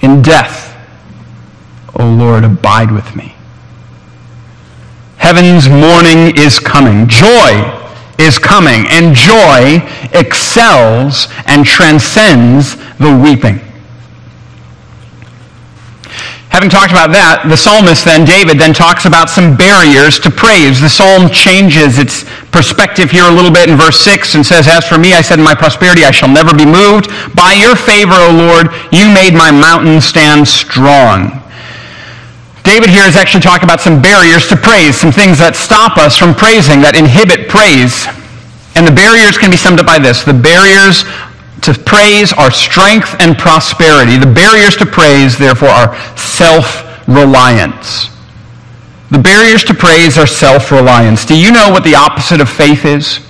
in 0.00 0.22
death, 0.22 0.74
O 1.98 2.08
Lord, 2.08 2.44
abide 2.44 2.90
with 2.92 3.14
me. 3.16 3.34
Heaven's 5.16 5.68
morning 5.68 6.38
is 6.38 6.58
coming. 6.58 7.08
Joy 7.08 7.78
is 8.18 8.38
coming, 8.38 8.86
and 8.88 9.14
joy 9.14 9.82
excels 10.12 11.26
and 11.46 11.66
transcends 11.66 12.76
the 12.98 13.20
weeping. 13.22 13.60
Having 16.52 16.68
talked 16.68 16.92
about 16.92 17.08
that, 17.16 17.48
the 17.48 17.56
psalmist 17.56 18.04
then, 18.04 18.28
David, 18.28 18.60
then 18.60 18.76
talks 18.76 19.08
about 19.08 19.32
some 19.32 19.56
barriers 19.56 20.20
to 20.20 20.28
praise. 20.28 20.84
The 20.84 20.92
psalm 20.92 21.32
changes 21.32 21.96
its 21.96 22.28
perspective 22.52 23.08
here 23.08 23.24
a 23.24 23.32
little 23.32 23.48
bit 23.48 23.72
in 23.72 23.80
verse 23.80 23.96
6 24.04 24.36
and 24.36 24.44
says, 24.44 24.68
As 24.68 24.84
for 24.84 25.00
me, 25.00 25.16
I 25.16 25.24
said 25.24 25.40
in 25.40 25.48
my 25.48 25.56
prosperity, 25.56 26.04
I 26.04 26.12
shall 26.12 26.28
never 26.28 26.52
be 26.52 26.68
moved. 26.68 27.08
By 27.32 27.56
your 27.56 27.72
favor, 27.72 28.12
O 28.12 28.28
Lord, 28.36 28.68
you 28.92 29.08
made 29.08 29.32
my 29.32 29.48
mountain 29.48 29.96
stand 30.04 30.44
strong. 30.44 31.40
David 32.68 32.92
here 32.92 33.08
is 33.08 33.16
actually 33.16 33.40
talking 33.40 33.64
about 33.64 33.80
some 33.80 34.04
barriers 34.04 34.44
to 34.52 34.56
praise, 34.56 34.92
some 34.92 35.10
things 35.10 35.40
that 35.40 35.56
stop 35.56 35.96
us 35.96 36.20
from 36.20 36.36
praising, 36.36 36.84
that 36.84 36.92
inhibit 36.92 37.48
praise. 37.48 38.04
And 38.76 38.84
the 38.84 38.92
barriers 38.92 39.40
can 39.40 39.48
be 39.48 39.56
summed 39.56 39.80
up 39.80 39.88
by 39.88 39.96
this. 39.96 40.20
The 40.20 40.36
barriers 40.36 41.08
to 41.62 41.74
praise 41.74 42.32
are 42.32 42.50
strength 42.50 43.14
and 43.20 43.38
prosperity. 43.38 44.18
The 44.18 44.32
barriers 44.32 44.76
to 44.76 44.86
praise, 44.86 45.38
therefore, 45.38 45.68
are 45.68 45.96
self-reliance. 46.16 48.10
The 49.10 49.18
barriers 49.18 49.62
to 49.64 49.74
praise 49.74 50.18
are 50.18 50.26
self-reliance. 50.26 51.24
Do 51.24 51.38
you 51.38 51.52
know 51.52 51.70
what 51.70 51.84
the 51.84 51.94
opposite 51.94 52.40
of 52.40 52.48
faith 52.48 52.84
is? 52.84 53.20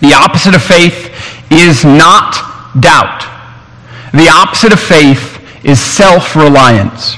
The 0.00 0.12
opposite 0.12 0.54
of 0.54 0.62
faith 0.62 1.10
is 1.50 1.84
not 1.84 2.34
doubt. 2.80 3.24
The 4.12 4.28
opposite 4.28 4.72
of 4.72 4.80
faith 4.80 5.40
is 5.64 5.80
self-reliance. 5.80 7.16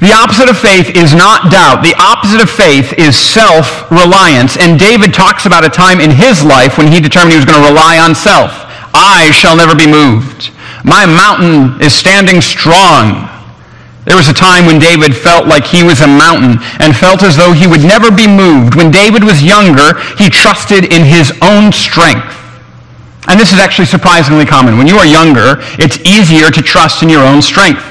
The 0.00 0.12
opposite 0.12 0.50
of 0.50 0.58
faith 0.58 0.96
is 0.96 1.14
not 1.14 1.50
doubt. 1.50 1.82
The 1.82 1.94
opposite 1.96 2.42
of 2.42 2.50
faith 2.50 2.92
is 2.98 3.16
self-reliance. 3.16 4.56
And 4.58 4.78
David 4.78 5.14
talks 5.14 5.46
about 5.46 5.64
a 5.64 5.70
time 5.70 6.00
in 6.00 6.10
his 6.10 6.44
life 6.44 6.76
when 6.76 6.88
he 6.88 7.00
determined 7.00 7.32
he 7.32 7.38
was 7.38 7.46
going 7.46 7.62
to 7.62 7.68
rely 7.68 7.98
on 7.98 8.14
self. 8.14 8.64
I 8.94 9.30
shall 9.34 9.56
never 9.56 9.74
be 9.74 9.90
moved. 9.90 10.54
My 10.84 11.04
mountain 11.04 11.80
is 11.82 11.92
standing 11.92 12.40
strong. 12.40 13.28
There 14.04 14.16
was 14.16 14.28
a 14.28 14.36
time 14.36 14.66
when 14.66 14.78
David 14.78 15.16
felt 15.16 15.48
like 15.48 15.64
he 15.66 15.82
was 15.82 16.00
a 16.00 16.06
mountain 16.06 16.60
and 16.78 16.94
felt 16.94 17.22
as 17.22 17.36
though 17.36 17.52
he 17.52 17.66
would 17.66 17.80
never 17.80 18.12
be 18.12 18.28
moved. 18.28 18.76
When 18.76 18.90
David 18.90 19.24
was 19.24 19.42
younger, 19.42 19.98
he 20.20 20.28
trusted 20.28 20.92
in 20.92 21.02
his 21.02 21.32
own 21.40 21.72
strength. 21.72 22.36
And 23.26 23.40
this 23.40 23.52
is 23.52 23.58
actually 23.58 23.86
surprisingly 23.86 24.44
common. 24.44 24.76
When 24.76 24.86
you 24.86 24.96
are 24.96 25.06
younger, 25.06 25.56
it's 25.80 25.98
easier 26.04 26.50
to 26.50 26.60
trust 26.60 27.02
in 27.02 27.08
your 27.08 27.24
own 27.24 27.40
strength. 27.40 27.82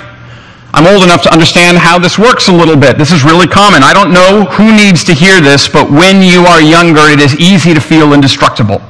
I'm 0.75 0.85
old 0.85 1.03
enough 1.03 1.23
to 1.23 1.33
understand 1.33 1.77
how 1.77 1.97
this 1.97 2.17
works 2.17 2.47
a 2.47 2.53
little 2.53 2.77
bit. 2.77 2.97
This 2.97 3.11
is 3.11 3.23
really 3.23 3.47
common. 3.47 3.81
I 3.81 3.93
don't 3.93 4.13
know 4.13 4.45
who 4.45 4.75
needs 4.75 5.03
to 5.05 5.13
hear 5.13 5.41
this, 5.41 5.67
but 5.67 5.89
when 5.89 6.21
you 6.21 6.45
are 6.45 6.61
younger, 6.61 7.09
it 7.09 7.19
is 7.19 7.39
easy 7.39 7.73
to 7.73 7.81
feel 7.81 8.13
indestructible. 8.13 8.81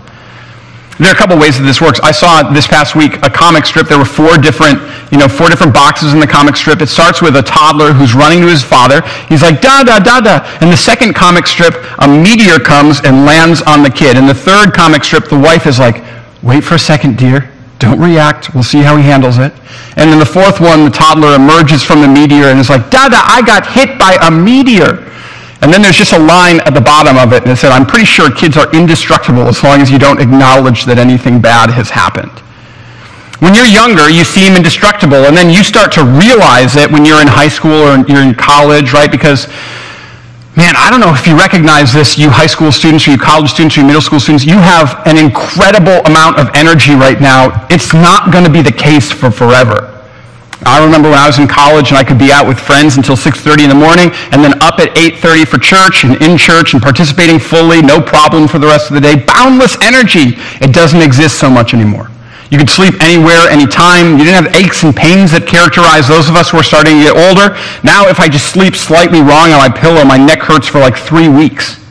There 1.04 1.12
are 1.12 1.16
a 1.16 1.20
couple 1.20 1.36
ways 1.36 1.60
that 1.60 1.68
this 1.68 1.84
works. 1.84 2.00
I 2.00 2.16
saw 2.16 2.48
this 2.56 2.66
past 2.66 2.96
week 2.96 3.20
a 3.28 3.30
comic 3.30 3.66
strip. 3.66 3.92
There 3.92 4.00
were 4.00 4.08
four 4.08 4.40
different, 4.40 4.80
you 5.12 5.20
know, 5.20 5.28
four 5.28 5.52
different 5.52 5.74
boxes 5.74 6.14
in 6.16 6.20
the 6.24 6.28
comic 6.28 6.56
strip. 6.56 6.80
It 6.80 6.88
starts 6.88 7.22
with 7.22 7.36
a 7.36 7.44
toddler 7.44 7.92
who's 7.92 8.16
running 8.16 8.40
to 8.40 8.48
his 8.48 8.64
father. 8.64 9.04
He's 9.28 9.42
like, 9.42 9.60
da, 9.60 9.84
da, 9.84 10.00
da, 10.00 10.24
da. 10.24 10.48
And 10.64 10.72
the 10.72 10.80
second 10.80 11.14
comic 11.14 11.46
strip, 11.46 11.76
a 12.00 12.08
meteor 12.08 12.56
comes 12.56 13.04
and 13.04 13.28
lands 13.28 13.62
on 13.64 13.84
the 13.84 13.92
kid. 13.92 14.16
And 14.16 14.30
the 14.30 14.34
third 14.34 14.72
comic 14.72 15.04
strip, 15.04 15.28
the 15.28 15.38
wife 15.38 15.68
is 15.68 15.78
like, 15.78 16.00
wait 16.42 16.64
for 16.64 16.76
a 16.76 16.80
second, 16.80 17.18
dear. 17.18 17.52
Don't 17.80 18.00
react. 18.00 18.56
We'll 18.56 18.64
see 18.64 18.80
how 18.80 18.96
he 18.96 19.04
handles 19.04 19.40
it. 19.40 19.52
And 20.00 20.08
then 20.08 20.20
the 20.20 20.26
fourth 20.26 20.62
one, 20.62 20.86
the 20.86 20.96
toddler 20.96 21.36
emerges 21.36 21.84
from 21.84 22.00
the 22.00 22.08
meteor 22.08 22.48
and 22.48 22.64
is 22.64 22.70
like, 22.70 22.90
da, 22.90 23.10
da, 23.10 23.20
I 23.28 23.44
got 23.46 23.68
hit 23.68 24.00
by 24.00 24.16
a 24.24 24.32
meteor. 24.32 25.04
And 25.64 25.72
then 25.72 25.82
there's 25.82 25.96
just 25.96 26.12
a 26.12 26.20
line 26.20 26.60
at 26.68 26.76
the 26.76 26.84
bottom 26.84 27.16
of 27.16 27.32
it, 27.32 27.48
it 27.48 27.56
said, 27.56 27.72
I'm 27.72 27.86
pretty 27.86 28.04
sure 28.04 28.28
kids 28.30 28.58
are 28.60 28.68
indestructible 28.76 29.48
as 29.48 29.64
long 29.64 29.80
as 29.80 29.90
you 29.90 29.98
don't 29.98 30.20
acknowledge 30.20 30.84
that 30.92 31.00
anything 31.00 31.40
bad 31.40 31.72
has 31.72 31.88
happened. 31.88 32.36
When 33.40 33.56
you're 33.56 33.72
younger, 33.72 34.12
you 34.12 34.28
seem 34.28 34.60
indestructible, 34.60 35.24
and 35.24 35.32
then 35.32 35.48
you 35.48 35.64
start 35.64 35.96
to 35.96 36.04
realize 36.04 36.76
it 36.76 36.92
when 36.92 37.08
you're 37.08 37.24
in 37.24 37.32
high 37.32 37.48
school 37.48 37.80
or 37.80 37.96
you're 38.12 38.28
in 38.28 38.36
college, 38.36 38.92
right? 38.92 39.08
Because, 39.08 39.48
man, 40.60 40.76
I 40.76 40.92
don't 40.92 41.00
know 41.00 41.16
if 41.16 41.24
you 41.24 41.40
recognize 41.40 41.96
this, 41.96 42.20
you 42.20 42.28
high 42.28 42.52
school 42.52 42.68
students 42.68 43.08
or 43.08 43.16
you 43.16 43.18
college 43.18 43.56
students 43.56 43.80
or 43.80 43.82
you 43.82 43.88
middle 43.88 44.04
school 44.04 44.20
students, 44.20 44.44
you 44.44 44.60
have 44.60 45.00
an 45.08 45.16
incredible 45.16 46.04
amount 46.04 46.44
of 46.44 46.52
energy 46.60 46.92
right 46.92 47.24
now. 47.24 47.64
It's 47.72 47.96
not 47.96 48.36
going 48.36 48.44
to 48.44 48.52
be 48.52 48.60
the 48.60 48.76
case 48.76 49.16
for 49.16 49.32
forever. 49.32 49.93
I 50.66 50.84
remember 50.84 51.10
when 51.10 51.20
I 51.20 51.28
was 51.28 51.40
in 51.40 51.48
college 51.48 51.90
and 51.90 51.98
I 51.98 52.04
could 52.04 52.18
be 52.18 52.32
out 52.32 52.48
with 52.48 52.60
friends 52.60 52.96
until 52.96 53.16
6.30 53.16 53.68
in 53.68 53.70
the 53.70 53.76
morning 53.76 54.12
and 54.32 54.44
then 54.44 54.56
up 54.64 54.80
at 54.80 54.96
8.30 54.96 55.48
for 55.48 55.60
church 55.60 56.04
and 56.04 56.16
in 56.22 56.38
church 56.38 56.74
and 56.74 56.82
participating 56.82 57.40
fully, 57.40 57.82
no 57.82 58.00
problem 58.00 58.48
for 58.48 58.60
the 58.60 58.68
rest 58.68 58.88
of 58.88 58.96
the 58.96 59.02
day. 59.02 59.16
Boundless 59.16 59.76
energy. 59.84 60.40
It 60.64 60.74
doesn't 60.74 61.02
exist 61.02 61.40
so 61.40 61.50
much 61.50 61.74
anymore. 61.74 62.10
You 62.50 62.58
could 62.58 62.70
sleep 62.70 63.02
anywhere, 63.02 63.50
anytime. 63.50 64.18
You 64.18 64.24
didn't 64.24 64.46
have 64.46 64.56
aches 64.56 64.84
and 64.84 64.96
pains 64.96 65.34
that 65.34 65.50
characterize 65.50 66.08
those 66.08 66.30
of 66.30 66.36
us 66.38 66.54
who 66.54 66.62
are 66.62 66.64
starting 66.64 67.02
to 67.02 67.12
get 67.12 67.18
older. 67.18 67.58
Now, 67.82 68.08
if 68.08 68.22
I 68.22 68.30
just 68.30 68.54
sleep 68.54 68.76
slightly 68.78 69.26
wrong 69.26 69.50
on 69.52 69.58
my 69.58 69.74
pillow, 69.74 70.06
my 70.06 70.22
neck 70.22 70.40
hurts 70.40 70.68
for 70.68 70.78
like 70.78 70.96
three 70.96 71.28
weeks. 71.28 71.82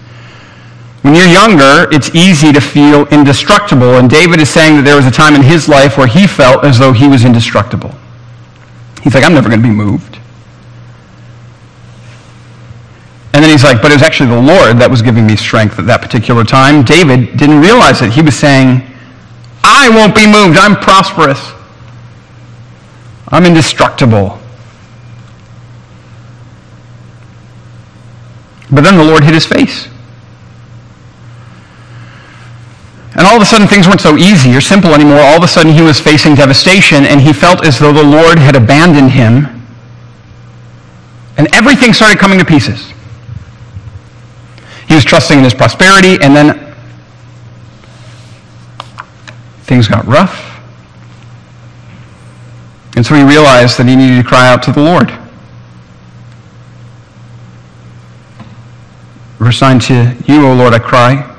When 1.03 1.19
you're 1.19 1.27
younger, 1.27 1.91
it's 1.91 2.15
easy 2.15 2.53
to 2.55 2.61
feel 2.61 3.11
indestructible. 3.11 3.99
And 3.99 4.09
David 4.09 4.39
is 4.39 4.49
saying 4.49 4.77
that 4.77 4.85
there 4.87 4.95
was 4.95 5.05
a 5.05 5.11
time 5.11 5.35
in 5.35 5.43
his 5.43 5.67
life 5.67 5.99
where 5.99 6.07
he 6.07 6.31
felt 6.31 6.63
as 6.65 6.79
though 6.79 6.93
he 6.95 7.09
was 7.09 7.27
indestructible. 7.27 7.91
He's 9.03 9.15
like, 9.15 9.25
I'm 9.25 9.35
never 9.35 9.49
going 9.49 9.61
to 9.61 9.69
be 9.69 9.75
moved. 9.75 10.19
And 13.35 13.43
then 13.43 13.51
he's 13.51 13.65
like, 13.65 13.81
but 13.81 13.91
it 13.91 13.95
was 13.95 14.03
actually 14.03 14.29
the 14.29 14.41
Lord 14.41 14.79
that 14.79 14.91
was 14.91 15.03
giving 15.03 15.27
me 15.27 15.37
strength 15.37 15.79
at 15.79 15.87
that 15.87 16.03
particular 16.03 16.45
time. 16.45 16.85
David 16.85 17.37
didn't 17.37 17.61
realize 17.61 18.03
it. 18.03 18.13
He 18.13 18.23
was 18.23 18.39
saying, 18.39 18.83
I 19.65 19.89
won't 19.89 20.15
be 20.15 20.27
moved. 20.27 20.59
I'm 20.59 20.77
prosperous. 20.77 21.53
I'm 23.29 23.47
indestructible. 23.47 24.39
But 28.71 28.83
then 28.83 28.97
the 28.97 29.05
Lord 29.05 29.25
hid 29.25 29.35
his 29.35 29.47
face. 29.47 29.89
And 33.15 33.27
all 33.27 33.37
of 33.37 33.43
a 33.43 33.45
sudden, 33.45 33.69
things 33.69 33.87
weren't 33.87 34.01
so 34.01 34.17
easy 34.17 34.57
or 34.57 34.61
simple 34.61 34.95
anymore. 34.95 35.21
All 35.21 35.37
of 35.37 35.43
a 35.43 35.49
sudden, 35.49 35.73
he 35.73 35.83
was 35.83 36.01
facing 36.01 36.35
devastation, 36.35 37.05
and 37.05 37.21
he 37.21 37.33
felt 37.33 37.65
as 37.65 37.79
though 37.79 37.93
the 37.93 38.03
Lord 38.03 38.39
had 38.39 38.57
abandoned 38.57 39.11
him. 39.11 39.47
And 41.37 41.55
everything 41.55 41.93
started 41.93 42.19
coming 42.19 42.39
to 42.39 42.45
pieces. 42.45 42.93
He 44.89 44.95
was 44.95 45.05
trusting 45.05 45.39
in 45.39 45.45
his 45.45 45.53
prosperity, 45.53 46.17
and 46.23 46.35
then 46.35 46.75
things 49.65 49.89
got 49.89 50.07
rough. 50.07 50.49
And 52.97 53.05
so 53.05 53.15
he 53.15 53.23
realized 53.23 53.79
that 53.79 53.87
he 53.87 53.97
needed 53.97 54.23
to 54.23 54.29
cry 54.29 54.49
out 54.49 54.63
to 54.65 54.73
the 54.73 54.81
Lord. 54.81 55.11
Verse 59.39 59.61
9 59.61 59.81
to 59.81 60.17
you, 60.27 60.47
O 60.47 60.55
Lord, 60.55 60.73
I 60.73 60.79
cry. 60.79 61.32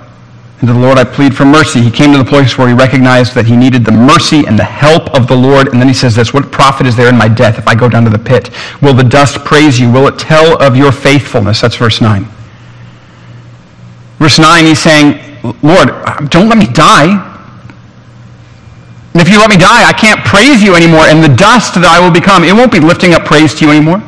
And 0.60 0.68
to 0.68 0.74
the 0.74 0.80
Lord 0.80 0.98
I 0.98 1.04
plead 1.04 1.36
for 1.36 1.46
mercy. 1.46 1.82
He 1.82 1.92
came 1.92 2.12
to 2.14 2.18
the 2.18 2.26
place 2.26 2.58
where 2.58 2.68
he 2.68 2.74
recognized 2.74 3.36
that 3.36 3.46
he 3.46 3.56
needed 3.56 3.84
the 3.84 3.92
mercy 3.92 4.46
and 4.48 4.58
the 4.58 4.64
help 4.64 5.14
of 5.14 5.28
the 5.28 5.36
Lord. 5.36 5.68
And 5.68 5.82
then 5.82 5.88
he 5.88 5.94
says 5.94 6.16
this, 6.16 6.34
What 6.34 6.52
profit 6.52 6.88
is 6.88 6.96
there 6.96 7.10
in 7.10 7.18
my 7.18 7.28
death 7.28 7.58
if 7.58 7.68
I 7.68 7.76
go 7.76 7.90
down 7.90 8.04
to 8.06 8.10
the 8.10 8.20
pit? 8.20 8.50
Will 8.82 8.94
the 8.94 9.04
dust 9.04 9.44
praise 9.44 9.80
you? 9.80 9.92
Will 9.92 10.08
it 10.08 10.18
tell 10.18 10.62
of 10.62 10.78
your 10.78 10.92
faithfulness? 10.92 11.62
That's 11.62 11.76
verse 11.76 12.00
9. 12.00 12.26
Verse 14.20 14.40
9, 14.40 14.66
he's 14.66 14.80
saying, 14.80 15.20
Lord, 15.62 15.90
don't 16.30 16.48
let 16.48 16.58
me 16.58 16.68
die. 16.68 17.32
And 19.14 19.22
if 19.22 19.28
you 19.28 19.38
let 19.38 19.50
me 19.50 19.58
die, 19.58 19.84
I 19.84 19.94
can't 19.94 20.24
praise 20.26 20.64
you 20.64 20.76
anymore. 20.76 21.02
And 21.02 21.24
the 21.24 21.36
dust 21.36 21.76
that 21.76 21.84
I 21.84 22.00
will 22.00 22.14
become, 22.14 22.44
it 22.44 22.54
won't 22.54 22.72
be 22.72 22.80
lifting 22.80 23.14
up 23.14 23.26
praise 23.26 23.54
to 23.56 23.66
you 23.66 23.72
anymore. 23.72 24.02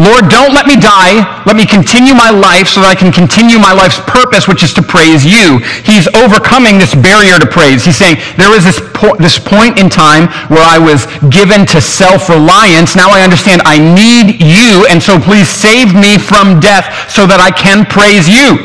Lord, 0.00 0.32
don't 0.32 0.56
let 0.56 0.64
me 0.64 0.80
die. 0.80 1.20
Let 1.44 1.60
me 1.60 1.68
continue 1.68 2.16
my 2.16 2.32
life 2.32 2.72
so 2.72 2.80
that 2.80 2.88
I 2.88 2.96
can 2.96 3.12
continue 3.12 3.60
my 3.60 3.76
life's 3.76 4.00
purpose, 4.08 4.48
which 4.48 4.64
is 4.64 4.72
to 4.80 4.82
praise 4.82 5.28
you. 5.28 5.60
He's 5.84 6.08
overcoming 6.16 6.80
this 6.80 6.96
barrier 6.96 7.36
to 7.36 7.44
praise. 7.44 7.84
He's 7.84 8.00
saying, 8.00 8.16
there 8.40 8.48
was 8.48 8.64
this, 8.64 8.80
po- 8.96 9.20
this 9.20 9.36
point 9.36 9.76
in 9.76 9.92
time 9.92 10.32
where 10.48 10.64
I 10.64 10.80
was 10.80 11.04
given 11.28 11.68
to 11.76 11.84
self-reliance. 11.84 12.96
Now 12.96 13.12
I 13.12 13.20
understand 13.20 13.60
I 13.68 13.76
need 13.76 14.40
you, 14.40 14.88
and 14.88 15.04
so 15.04 15.20
please 15.20 15.52
save 15.52 15.92
me 15.92 16.16
from 16.16 16.64
death 16.64 16.88
so 17.12 17.28
that 17.28 17.36
I 17.36 17.52
can 17.52 17.84
praise 17.84 18.24
you. 18.24 18.56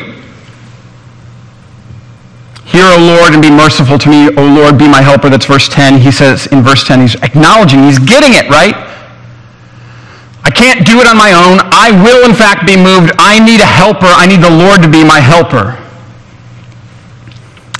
Hear, 2.64 2.88
O 2.88 2.96
Lord, 2.96 3.36
and 3.36 3.44
be 3.44 3.52
merciful 3.52 4.00
to 4.00 4.08
me. 4.08 4.32
O 4.40 4.44
Lord, 4.56 4.80
be 4.80 4.88
my 4.88 5.04
helper. 5.04 5.28
That's 5.28 5.44
verse 5.44 5.68
10. 5.68 6.00
He 6.00 6.08
says 6.08 6.48
in 6.48 6.64
verse 6.64 6.80
10, 6.82 7.04
he's 7.04 7.14
acknowledging, 7.20 7.84
he's 7.84 8.00
getting 8.00 8.32
it, 8.32 8.48
right? 8.48 8.74
Can't 10.56 10.88
do 10.88 11.04
it 11.04 11.06
on 11.06 11.20
my 11.20 11.36
own. 11.36 11.60
I 11.68 11.92
will, 11.92 12.24
in 12.24 12.34
fact, 12.34 12.64
be 12.64 12.80
moved. 12.80 13.12
I 13.20 13.36
need 13.44 13.60
a 13.60 13.68
helper. 13.68 14.08
I 14.08 14.24
need 14.24 14.40
the 14.40 14.48
Lord 14.48 14.80
to 14.80 14.88
be 14.88 15.04
my 15.04 15.20
helper. 15.20 15.76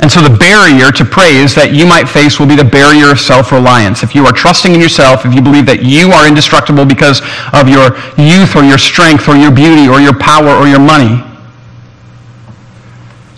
And 0.04 0.12
so 0.12 0.20
the 0.20 0.36
barrier 0.36 0.92
to 0.92 1.04
praise 1.08 1.56
that 1.56 1.72
you 1.72 1.88
might 1.88 2.04
face 2.04 2.38
will 2.38 2.46
be 2.46 2.54
the 2.54 2.68
barrier 2.68 3.10
of 3.10 3.18
self-reliance. 3.18 4.04
If 4.04 4.14
you 4.14 4.28
are 4.28 4.32
trusting 4.32 4.76
in 4.76 4.80
yourself, 4.80 5.24
if 5.24 5.32
you 5.32 5.40
believe 5.40 5.64
that 5.66 5.88
you 5.88 6.12
are 6.12 6.28
indestructible 6.28 6.84
because 6.84 7.24
of 7.56 7.64
your 7.64 7.96
youth 8.20 8.52
or 8.52 8.62
your 8.62 8.76
strength 8.76 9.24
or 9.24 9.40
your 9.40 9.50
beauty 9.50 9.88
or 9.88 9.96
your 9.96 10.12
power 10.12 10.52
or 10.52 10.68
your 10.68 10.84
money, 10.84 11.16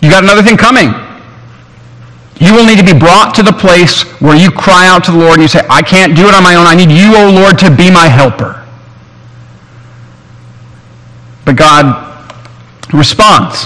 you 0.03 0.11
got 0.11 0.27
another 0.27 0.43
thing 0.43 0.59
coming. 0.59 0.91
You 2.43 2.51
will 2.51 2.67
need 2.67 2.77
to 2.77 2.85
be 2.85 2.97
brought 2.97 3.31
to 3.39 3.43
the 3.43 3.55
place 3.55 4.03
where 4.19 4.35
you 4.35 4.51
cry 4.51 4.91
out 4.91 5.07
to 5.07 5.15
the 5.15 5.17
Lord 5.17 5.39
and 5.39 5.47
you 5.47 5.51
say, 5.51 5.63
I 5.71 5.79
can't 5.79 6.11
do 6.11 6.27
it 6.27 6.35
on 6.35 6.43
my 6.43 6.59
own. 6.59 6.67
I 6.67 6.75
need 6.75 6.91
you, 6.91 7.15
O 7.15 7.31
Lord, 7.31 7.55
to 7.63 7.71
be 7.71 7.87
my 7.87 8.11
helper. 8.11 8.59
But 11.49 11.57
God 11.57 12.35
responds. 12.93 13.65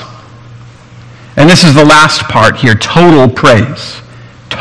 And 1.36 1.50
this 1.50 1.66
is 1.66 1.74
the 1.74 1.84
last 1.84 2.22
part 2.30 2.56
here 2.56 2.76
total 2.76 3.28
praise. 3.28 4.02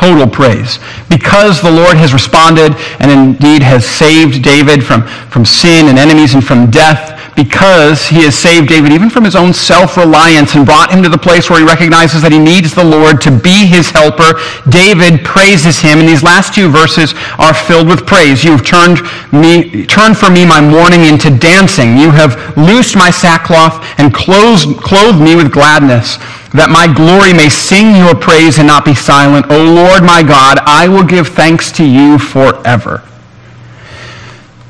Total 0.03 0.27
praise. 0.27 0.83
Because 1.07 1.61
the 1.61 1.71
Lord 1.71 1.95
has 1.95 2.11
responded 2.11 2.75
and 2.99 3.07
indeed 3.07 3.63
has 3.63 3.87
saved 3.87 4.43
David 4.43 4.83
from, 4.83 5.07
from 5.31 5.45
sin 5.45 5.87
and 5.87 5.97
enemies 5.97 6.33
and 6.33 6.43
from 6.43 6.67
death, 6.69 7.15
because 7.39 8.03
he 8.03 8.27
has 8.27 8.35
saved 8.35 8.67
David 8.67 8.91
even 8.91 9.09
from 9.09 9.23
his 9.23 9.33
own 9.33 9.53
self-reliance 9.53 10.55
and 10.55 10.65
brought 10.65 10.91
him 10.91 11.03
to 11.03 11.09
the 11.09 11.17
place 11.17 11.49
where 11.49 11.63
he 11.63 11.65
recognizes 11.65 12.21
that 12.21 12.35
he 12.35 12.37
needs 12.37 12.75
the 12.75 12.83
Lord 12.83 13.23
to 13.23 13.31
be 13.31 13.63
his 13.63 13.95
helper. 13.95 14.35
David 14.67 15.23
praises 15.23 15.79
him, 15.79 16.03
and 16.03 16.07
these 16.07 16.21
last 16.21 16.51
two 16.51 16.67
verses 16.67 17.15
are 17.39 17.55
filled 17.55 17.87
with 17.87 18.03
praise. 18.03 18.43
You 18.43 18.51
have 18.59 18.67
turned 18.67 18.99
me, 19.31 19.87
turned 19.87 20.19
for 20.19 20.27
me 20.27 20.43
my 20.43 20.59
mourning 20.59 21.07
into 21.07 21.31
dancing. 21.31 21.95
You 21.95 22.11
have 22.11 22.35
loosed 22.59 22.99
my 22.99 23.07
sackcloth 23.07 23.79
and 23.95 24.13
clothed, 24.13 24.83
clothed 24.83 25.23
me 25.23 25.39
with 25.39 25.47
gladness 25.47 26.19
that 26.53 26.69
my 26.69 26.85
glory 26.85 27.33
may 27.33 27.49
sing 27.49 27.97
your 27.97 28.13
praise 28.13 28.59
and 28.59 28.67
not 28.67 28.85
be 28.85 28.93
silent. 28.93 29.49
O 29.49 29.57
Lord 29.57 30.03
my 30.03 30.21
God, 30.21 30.59
I 30.65 30.87
will 30.87 31.03
give 31.03 31.29
thanks 31.29 31.71
to 31.73 31.85
you 31.85 32.19
forever. 32.19 33.01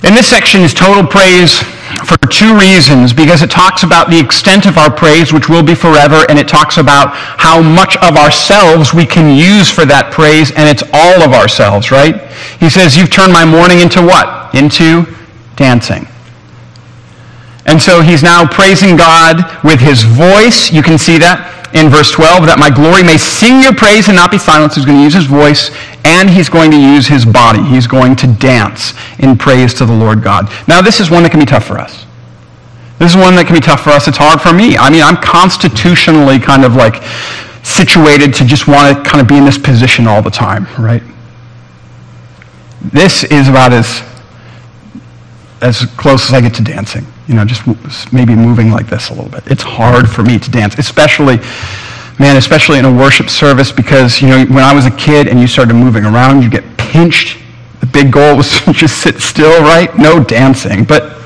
And 0.03 0.15
this 0.15 0.27
section 0.27 0.61
is 0.61 0.73
total 0.73 1.05
praise 1.07 1.59
for 2.07 2.17
two 2.27 2.57
reasons. 2.57 3.13
Because 3.13 3.41
it 3.41 3.51
talks 3.51 3.83
about 3.83 4.09
the 4.09 4.19
extent 4.19 4.65
of 4.65 4.77
our 4.77 4.91
praise, 4.91 5.31
which 5.31 5.47
will 5.47 5.63
be 5.63 5.75
forever, 5.75 6.25
and 6.29 6.39
it 6.39 6.47
talks 6.47 6.77
about 6.77 7.11
how 7.11 7.61
much 7.61 7.95
of 7.97 8.15
ourselves 8.15 8.93
we 8.93 9.05
can 9.05 9.35
use 9.35 9.69
for 9.69 9.85
that 9.85 10.11
praise, 10.11 10.51
and 10.51 10.67
it's 10.67 10.83
all 10.93 11.23
of 11.23 11.31
ourselves, 11.31 11.91
right? 11.91 12.27
He 12.59 12.69
says, 12.69 12.97
You've 12.97 13.11
turned 13.11 13.31
my 13.31 13.45
mourning 13.45 13.79
into 13.79 14.01
what? 14.01 14.53
Into 14.55 15.07
dancing. 15.55 16.07
And 17.65 17.81
so 17.81 18.01
he's 18.01 18.23
now 18.23 18.45
praising 18.45 18.97
God 18.97 19.39
with 19.63 19.79
his 19.79 20.03
voice. 20.03 20.71
You 20.71 20.83
can 20.83 20.97
see 20.97 21.17
that 21.19 21.62
in 21.73 21.89
verse 21.89 22.11
12, 22.11 22.45
that 22.45 22.59
my 22.59 22.69
glory 22.69 23.01
may 23.01 23.17
sing 23.17 23.61
your 23.61 23.73
praise 23.73 24.07
and 24.07 24.15
not 24.15 24.29
be 24.29 24.37
silenced. 24.37 24.77
He's 24.77 24.85
going 24.85 24.97
to 24.97 25.03
use 25.03 25.13
his 25.13 25.25
voice 25.25 25.71
and 26.05 26.29
he's 26.29 26.49
going 26.49 26.69
to 26.69 26.77
use 26.77 27.07
his 27.07 27.25
body. 27.25 27.63
He's 27.63 27.87
going 27.87 28.15
to 28.17 28.27
dance 28.27 28.93
in 29.19 29.37
praise 29.37 29.73
to 29.75 29.85
the 29.85 29.93
Lord 29.93 30.21
God. 30.21 30.51
Now, 30.67 30.81
this 30.81 30.99
is 30.99 31.09
one 31.09 31.23
that 31.23 31.31
can 31.31 31.39
be 31.39 31.45
tough 31.45 31.65
for 31.65 31.79
us. 31.79 32.05
This 32.99 33.11
is 33.11 33.17
one 33.17 33.35
that 33.35 33.47
can 33.47 33.55
be 33.55 33.61
tough 33.61 33.81
for 33.81 33.89
us. 33.89 34.07
It's 34.07 34.17
hard 34.17 34.39
for 34.39 34.53
me. 34.53 34.77
I 34.77 34.89
mean, 34.89 35.01
I'm 35.01 35.17
constitutionally 35.17 36.37
kind 36.37 36.63
of 36.63 36.75
like 36.75 37.01
situated 37.65 38.33
to 38.35 38.45
just 38.45 38.67
want 38.67 38.93
to 38.93 39.09
kind 39.09 39.19
of 39.19 39.27
be 39.27 39.37
in 39.37 39.45
this 39.45 39.57
position 39.57 40.05
all 40.05 40.21
the 40.21 40.29
time, 40.29 40.67
right? 40.77 41.01
This 42.93 43.23
is 43.23 43.49
about 43.49 43.73
as 43.73 44.03
as 45.63 45.85
close 45.97 46.27
as 46.27 46.33
I 46.33 46.41
get 46.41 46.53
to 46.55 46.63
dancing. 46.63 47.05
You 47.27 47.35
know, 47.35 47.45
just 47.45 47.65
maybe 48.11 48.35
moving 48.35 48.69
like 48.69 48.87
this 48.87 49.09
a 49.09 49.13
little 49.13 49.31
bit. 49.31 49.43
It's 49.47 49.63
hard 49.63 50.09
for 50.09 50.21
me 50.21 50.37
to 50.37 50.51
dance, 50.51 50.77
especially, 50.77 51.37
man, 52.19 52.35
especially 52.35 52.79
in 52.79 52.85
a 52.85 52.91
worship 52.91 53.29
service 53.29 53.71
because, 53.71 54.21
you 54.21 54.27
know, 54.27 54.45
when 54.45 54.63
I 54.63 54.73
was 54.73 54.85
a 54.85 54.91
kid 54.91 55.27
and 55.27 55.39
you 55.39 55.47
started 55.47 55.73
moving 55.73 56.03
around, 56.03 56.43
you 56.43 56.49
get 56.49 56.65
pinched. 56.77 57.39
The 57.79 57.85
big 57.85 58.11
goal 58.11 58.35
was 58.35 58.59
to 58.65 58.73
just 58.73 59.01
sit 59.01 59.21
still, 59.21 59.61
right? 59.61 59.97
No 59.97 60.21
dancing. 60.21 60.83
But 60.83 61.17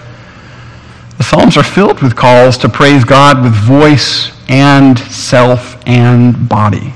the 1.18 1.24
Psalms 1.24 1.58
are 1.58 1.64
filled 1.64 2.02
with 2.04 2.16
calls 2.16 2.60
to 2.60 2.70
praise 2.70 3.04
God 3.04 3.44
with 3.44 3.54
voice 3.54 4.32
and 4.50 5.00
self 5.00 5.82
and 5.88 6.48
body. 6.48 6.94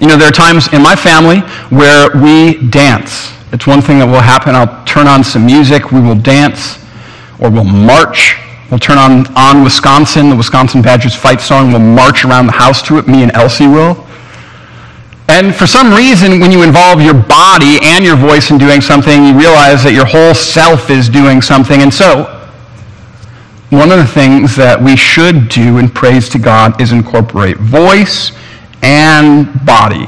You 0.00 0.08
know, 0.08 0.16
there 0.16 0.28
are 0.28 0.32
times 0.32 0.72
in 0.72 0.82
my 0.82 0.96
family 0.96 1.38
where 1.70 2.10
we 2.16 2.66
dance. 2.68 3.32
It's 3.52 3.66
one 3.66 3.80
thing 3.80 4.00
that 4.00 4.06
will 4.06 4.20
happen. 4.20 4.56
I'll 4.56 4.84
turn 4.84 5.06
on 5.06 5.22
some 5.22 5.46
music, 5.46 5.92
we 5.92 6.00
will 6.00 6.18
dance, 6.18 6.82
or 7.38 7.48
we'll 7.48 7.62
march. 7.62 8.34
We'll 8.70 8.80
turn 8.80 8.98
on, 8.98 9.30
on 9.36 9.62
Wisconsin, 9.62 10.30
the 10.30 10.36
Wisconsin 10.36 10.82
Badgers 10.82 11.14
fight 11.14 11.40
song. 11.40 11.70
We'll 11.70 11.78
march 11.78 12.24
around 12.24 12.46
the 12.46 12.58
house 12.58 12.82
to 12.90 12.98
it, 12.98 13.06
me 13.06 13.22
and 13.22 13.30
Elsie 13.36 13.68
will. 13.68 14.04
And 15.28 15.54
for 15.54 15.66
some 15.66 15.94
reason, 15.94 16.40
when 16.40 16.50
you 16.50 16.64
involve 16.64 17.00
your 17.00 17.14
body 17.14 17.78
and 17.82 18.04
your 18.04 18.16
voice 18.16 18.50
in 18.50 18.58
doing 18.58 18.80
something, 18.80 19.24
you 19.24 19.38
realize 19.38 19.84
that 19.84 19.92
your 19.92 20.06
whole 20.06 20.34
self 20.34 20.90
is 20.90 21.08
doing 21.08 21.40
something. 21.40 21.82
And 21.82 21.94
so, 21.94 22.24
one 23.70 23.92
of 23.92 23.98
the 23.98 24.06
things 24.06 24.56
that 24.56 24.80
we 24.80 24.96
should 24.96 25.48
do 25.48 25.78
in 25.78 25.88
praise 25.88 26.28
to 26.30 26.38
God 26.38 26.80
is 26.80 26.90
incorporate 26.90 27.58
voice 27.58 28.32
and 28.84 29.48
body. 29.64 30.06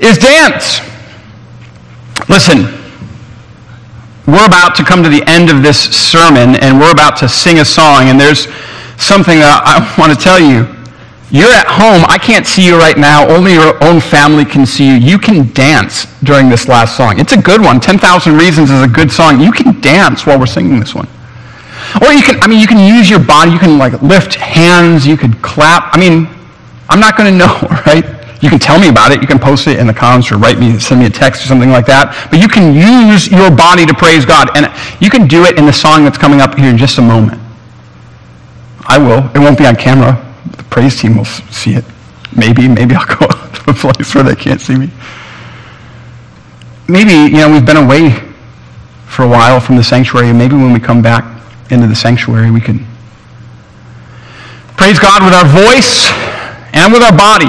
is 0.00 0.18
dance. 0.18 0.80
Listen, 2.28 2.64
we're 4.26 4.46
about 4.46 4.74
to 4.74 4.84
come 4.84 5.02
to 5.04 5.08
the 5.08 5.22
end 5.28 5.48
of 5.48 5.62
this 5.62 5.78
sermon 5.78 6.56
and 6.56 6.80
we're 6.80 6.90
about 6.90 7.16
to 7.18 7.28
sing 7.28 7.60
a 7.60 7.64
song, 7.64 8.08
and 8.08 8.18
there's 8.18 8.48
something 8.98 9.38
that 9.38 9.62
I 9.64 9.94
want 10.00 10.12
to 10.12 10.18
tell 10.18 10.40
you. 10.40 10.66
You're 11.30 11.52
at 11.52 11.66
home. 11.66 12.04
I 12.08 12.18
can't 12.18 12.46
see 12.46 12.66
you 12.66 12.76
right 12.76 12.98
now. 12.98 13.26
Only 13.28 13.54
your 13.54 13.82
own 13.82 14.00
family 14.00 14.44
can 14.44 14.66
see 14.66 14.86
you. 14.86 14.94
You 14.94 15.18
can 15.18 15.52
dance 15.52 16.06
during 16.22 16.48
this 16.48 16.68
last 16.68 16.96
song. 16.96 17.18
It's 17.18 17.32
a 17.32 17.40
good 17.40 17.60
one. 17.60 17.80
10,000 17.80 18.36
Reasons 18.36 18.70
is 18.70 18.82
a 18.82 18.88
good 18.88 19.10
song. 19.10 19.40
You 19.40 19.50
can 19.50 19.80
dance 19.80 20.26
while 20.26 20.38
we're 20.38 20.46
singing 20.46 20.78
this 20.78 20.94
one. 20.94 21.08
Or 22.02 22.12
you 22.12 22.22
can, 22.22 22.40
I 22.40 22.46
mean, 22.46 22.60
you 22.60 22.66
can 22.66 22.78
use 22.78 23.10
your 23.10 23.18
body. 23.18 23.50
You 23.50 23.58
can 23.58 23.78
like 23.78 24.00
lift 24.00 24.34
hands. 24.34 25.06
You 25.06 25.16
could 25.16 25.42
clap. 25.42 25.94
I 25.94 25.98
mean, 25.98 26.28
I'm 26.94 27.00
not 27.00 27.16
going 27.16 27.32
to 27.32 27.36
know, 27.36 27.58
right? 27.86 28.04
You 28.40 28.48
can 28.48 28.60
tell 28.60 28.78
me 28.78 28.88
about 28.88 29.10
it. 29.10 29.20
You 29.20 29.26
can 29.26 29.40
post 29.40 29.66
it 29.66 29.80
in 29.80 29.88
the 29.88 29.92
comments 29.92 30.30
or 30.30 30.36
write 30.36 30.60
me, 30.60 30.78
send 30.78 31.00
me 31.00 31.06
a 31.06 31.10
text 31.10 31.42
or 31.42 31.48
something 31.48 31.70
like 31.70 31.86
that. 31.86 32.28
But 32.30 32.38
you 32.38 32.46
can 32.46 32.72
use 32.72 33.26
your 33.26 33.50
body 33.50 33.84
to 33.84 33.92
praise 33.92 34.24
God. 34.24 34.56
And 34.56 34.70
you 35.02 35.10
can 35.10 35.26
do 35.26 35.44
it 35.44 35.58
in 35.58 35.66
the 35.66 35.72
song 35.72 36.04
that's 36.04 36.16
coming 36.16 36.40
up 36.40 36.54
here 36.54 36.70
in 36.70 36.78
just 36.78 36.98
a 36.98 37.02
moment. 37.02 37.40
I 38.86 38.96
will. 38.98 39.26
It 39.34 39.40
won't 39.40 39.58
be 39.58 39.66
on 39.66 39.74
camera. 39.74 40.14
The 40.56 40.62
praise 40.64 41.00
team 41.00 41.16
will 41.16 41.24
see 41.24 41.74
it. 41.74 41.84
Maybe, 42.36 42.68
maybe 42.68 42.94
I'll 42.94 43.06
go 43.18 43.26
to 43.26 43.70
a 43.70 43.74
place 43.74 44.14
where 44.14 44.22
they 44.22 44.36
can't 44.36 44.60
see 44.60 44.76
me. 44.76 44.88
Maybe, 46.86 47.10
you 47.10 47.38
know, 47.42 47.50
we've 47.50 47.66
been 47.66 47.78
away 47.78 48.14
for 49.06 49.24
a 49.24 49.28
while 49.28 49.58
from 49.58 49.74
the 49.74 49.82
sanctuary. 49.82 50.32
Maybe 50.32 50.54
when 50.54 50.72
we 50.72 50.78
come 50.78 51.02
back 51.02 51.24
into 51.72 51.88
the 51.88 51.96
sanctuary, 51.96 52.52
we 52.52 52.60
can 52.60 52.86
praise 54.76 55.00
God 55.00 55.24
with 55.24 55.34
our 55.34 55.48
voice 55.48 56.23
and 56.74 56.92
with 56.92 57.02
our 57.02 57.16
body. 57.16 57.48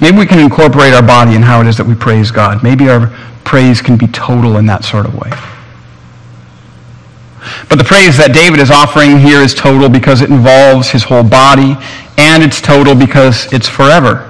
Maybe 0.00 0.18
we 0.18 0.26
can 0.26 0.38
incorporate 0.38 0.92
our 0.92 1.02
body 1.02 1.34
in 1.34 1.42
how 1.42 1.60
it 1.60 1.66
is 1.66 1.76
that 1.76 1.86
we 1.86 1.94
praise 1.94 2.30
God. 2.30 2.62
Maybe 2.62 2.88
our 2.88 3.08
praise 3.44 3.80
can 3.80 3.96
be 3.96 4.06
total 4.08 4.56
in 4.56 4.66
that 4.66 4.84
sort 4.84 5.06
of 5.06 5.14
way. 5.14 5.30
But 7.68 7.76
the 7.76 7.84
praise 7.84 8.16
that 8.18 8.32
David 8.34 8.60
is 8.60 8.70
offering 8.70 9.18
here 9.18 9.40
is 9.40 9.54
total 9.54 9.88
because 9.88 10.20
it 10.20 10.30
involves 10.30 10.90
his 10.90 11.02
whole 11.02 11.24
body, 11.24 11.76
and 12.18 12.42
it's 12.42 12.60
total 12.60 12.94
because 12.94 13.52
it's 13.52 13.68
forever. 13.68 14.28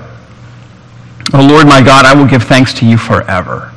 Oh 1.34 1.46
Lord 1.46 1.66
my 1.66 1.82
God, 1.82 2.04
I 2.04 2.14
will 2.14 2.26
give 2.26 2.44
thanks 2.44 2.72
to 2.74 2.86
you 2.86 2.96
forever. 2.98 3.72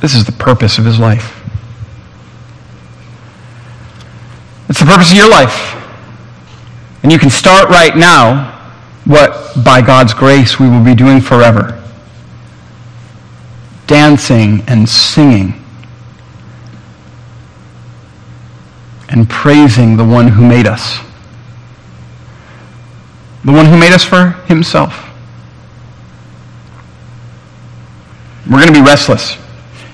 This 0.00 0.14
is 0.14 0.24
the 0.24 0.32
purpose 0.32 0.78
of 0.78 0.84
his 0.84 0.98
life. 0.98 1.40
It's 4.68 4.80
the 4.80 4.86
purpose 4.86 5.10
of 5.10 5.16
your 5.16 5.30
life. 5.30 5.75
And 7.02 7.12
you 7.12 7.18
can 7.18 7.30
start 7.30 7.68
right 7.68 7.96
now 7.96 8.52
what, 9.04 9.54
by 9.64 9.80
God's 9.80 10.12
grace, 10.12 10.58
we 10.58 10.68
will 10.68 10.84
be 10.84 10.94
doing 10.94 11.20
forever 11.20 11.82
dancing 13.86 14.62
and 14.66 14.88
singing 14.88 15.62
and 19.08 19.28
praising 19.30 19.96
the 19.96 20.04
one 20.04 20.28
who 20.28 20.46
made 20.46 20.66
us. 20.66 20.98
The 23.44 23.52
one 23.52 23.66
who 23.66 23.78
made 23.78 23.92
us 23.92 24.04
for 24.04 24.30
himself. 24.48 25.04
We're 28.46 28.60
going 28.60 28.72
to 28.72 28.80
be 28.80 28.84
restless 28.84 29.36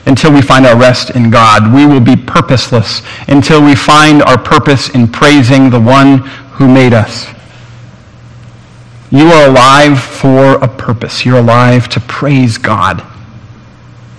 until 0.07 0.33
we 0.33 0.43
find 0.43 0.67
our 0.67 0.79
rest 0.79 1.11
in 1.11 1.31
God. 1.31 1.73
We 1.73 1.87
will 1.87 2.01
be 2.01 2.17
purposeless 2.17 3.03
until 3.29 3.63
we 3.63 3.75
find 3.75 4.23
our 4.23 4.39
purpose 4.39 4.89
in 4.91 5.07
praising 5.07 5.71
the 5.71 5.81
one 5.81 6.29
who 6.53 6.73
made 6.73 6.93
us. 6.93 7.27
You 9.11 9.27
are 9.27 9.49
alive 9.49 10.03
for 10.03 10.55
a 10.55 10.69
purpose. 10.69 11.25
You're 11.25 11.39
alive 11.39 11.89
to 11.91 12.01
praise 12.01 12.57
God. 12.57 13.05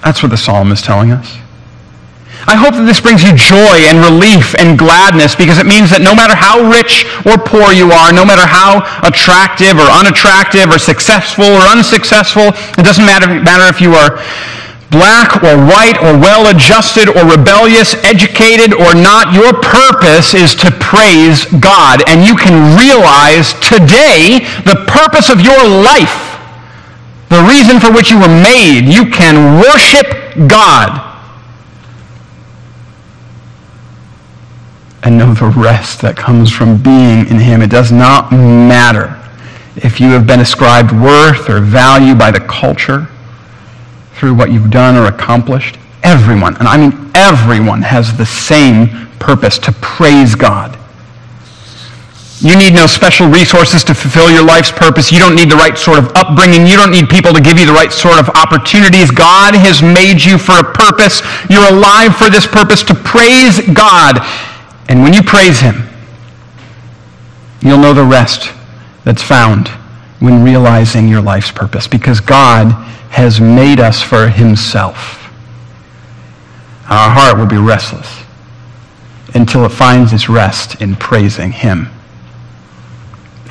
That's 0.04 0.22
what 0.22 0.30
the 0.30 0.38
psalm 0.38 0.72
is 0.72 0.82
telling 0.82 1.12
us. 1.12 1.38
I 2.46 2.60
hope 2.60 2.76
that 2.76 2.84
this 2.84 3.00
brings 3.00 3.24
you 3.24 3.32
joy 3.40 3.88
and 3.88 4.04
relief 4.04 4.52
and 4.60 4.76
gladness 4.76 5.32
because 5.32 5.58
it 5.58 5.66
means 5.66 5.88
that 5.96 6.04
no 6.04 6.12
matter 6.12 6.36
how 6.36 6.60
rich 6.68 7.08
or 7.24 7.40
poor 7.40 7.72
you 7.72 7.96
are, 7.96 8.12
no 8.12 8.28
matter 8.28 8.44
how 8.44 8.84
attractive 9.00 9.80
or 9.80 9.88
unattractive 9.88 10.68
or 10.68 10.76
successful 10.76 11.48
or 11.48 11.64
unsuccessful, 11.72 12.52
it 12.76 12.84
doesn't 12.84 13.08
matter, 13.08 13.32
matter 13.32 13.72
if 13.72 13.80
you 13.80 13.96
are 13.96 14.20
black 14.94 15.42
or 15.42 15.58
white 15.58 15.98
or 15.98 16.14
well 16.14 16.54
adjusted 16.54 17.10
or 17.10 17.26
rebellious, 17.26 17.98
educated 18.06 18.72
or 18.74 18.94
not, 18.94 19.34
your 19.34 19.52
purpose 19.52 20.38
is 20.38 20.54
to 20.62 20.70
praise 20.78 21.46
God. 21.58 22.06
And 22.08 22.24
you 22.24 22.38
can 22.38 22.78
realize 22.78 23.58
today 23.58 24.46
the 24.70 24.86
purpose 24.86 25.34
of 25.34 25.42
your 25.42 25.66
life, 25.66 26.38
the 27.34 27.42
reason 27.50 27.82
for 27.82 27.92
which 27.92 28.14
you 28.14 28.22
were 28.22 28.30
made. 28.30 28.86
You 28.86 29.10
can 29.10 29.58
worship 29.58 30.06
God. 30.48 31.10
And 35.02 35.18
know 35.18 35.34
the 35.34 35.48
rest 35.48 36.02
that 36.02 36.16
comes 36.16 36.50
from 36.50 36.82
being 36.82 37.28
in 37.28 37.40
Him. 37.40 37.62
It 37.62 37.72
does 37.72 37.92
not 37.92 38.32
matter 38.32 39.20
if 39.76 40.00
you 40.00 40.12
have 40.12 40.28
been 40.28 40.40
ascribed 40.40 40.92
worth 40.92 41.50
or 41.50 41.60
value 41.60 42.14
by 42.14 42.30
the 42.30 42.40
culture 42.40 43.10
through 44.16 44.34
what 44.34 44.52
you've 44.52 44.72
done 44.72 44.96
or 44.96 45.06
accomplished. 45.06 45.78
Everyone, 46.04 46.56
and 46.58 46.68
I 46.68 46.78
mean 46.78 47.12
everyone, 47.16 47.82
has 47.82 48.16
the 48.18 48.26
same 48.26 49.08
purpose 49.20 49.58
to 49.60 49.72
praise 49.74 50.36
God. 50.36 50.78
You 52.40 52.58
need 52.58 52.74
no 52.74 52.88
special 52.88 53.28
resources 53.30 53.86
to 53.86 53.94
fulfill 53.94 54.30
your 54.30 54.44
life's 54.44 54.70
purpose. 54.70 55.14
You 55.14 55.20
don't 55.20 55.34
need 55.34 55.50
the 55.50 55.56
right 55.56 55.78
sort 55.78 55.98
of 55.98 56.12
upbringing. 56.14 56.68
You 56.68 56.76
don't 56.76 56.92
need 56.92 57.08
people 57.08 57.32
to 57.32 57.40
give 57.40 57.58
you 57.58 57.66
the 57.66 57.72
right 57.72 57.92
sort 57.92 58.20
of 58.20 58.28
opportunities. 58.36 59.12
God 59.12 59.56
has 59.56 59.82
made 59.82 60.22
you 60.22 60.38
for 60.38 60.60
a 60.60 60.64
purpose. 60.64 61.22
You're 61.50 61.72
alive 61.72 62.18
for 62.18 62.30
this 62.30 62.46
purpose 62.46 62.84
to 62.84 62.96
praise 62.96 63.62
God. 63.74 64.20
And 64.90 65.02
when 65.04 65.14
you 65.14 65.24
praise 65.24 65.62
Him, 65.62 65.88
you'll 67.62 67.78
know 67.78 67.94
the 67.94 68.04
rest 68.04 68.52
that's 69.06 69.24
found 69.24 69.72
when 70.24 70.42
realizing 70.42 71.10
your 71.10 71.22
life's 71.22 71.52
purpose 71.52 71.86
because 71.86 72.22
God 72.22 72.72
has 73.10 73.42
made 73.42 73.82
us 73.82 74.02
for 74.02 74.30
himself. 74.30 75.22
Our 76.90 77.10
heart 77.10 77.38
will 77.38 77.46
be 77.46 77.58
restless 77.58 78.24
until 79.34 79.66
it 79.66 79.74
finds 79.74 80.14
its 80.14 80.30
rest 80.30 80.82
in 80.82 80.96
praising 80.96 81.52
him. 81.52 81.90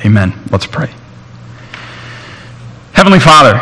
Amen. 0.03 0.33
Let's 0.49 0.65
pray. 0.65 0.91
Heavenly 2.93 3.19
Father, 3.19 3.59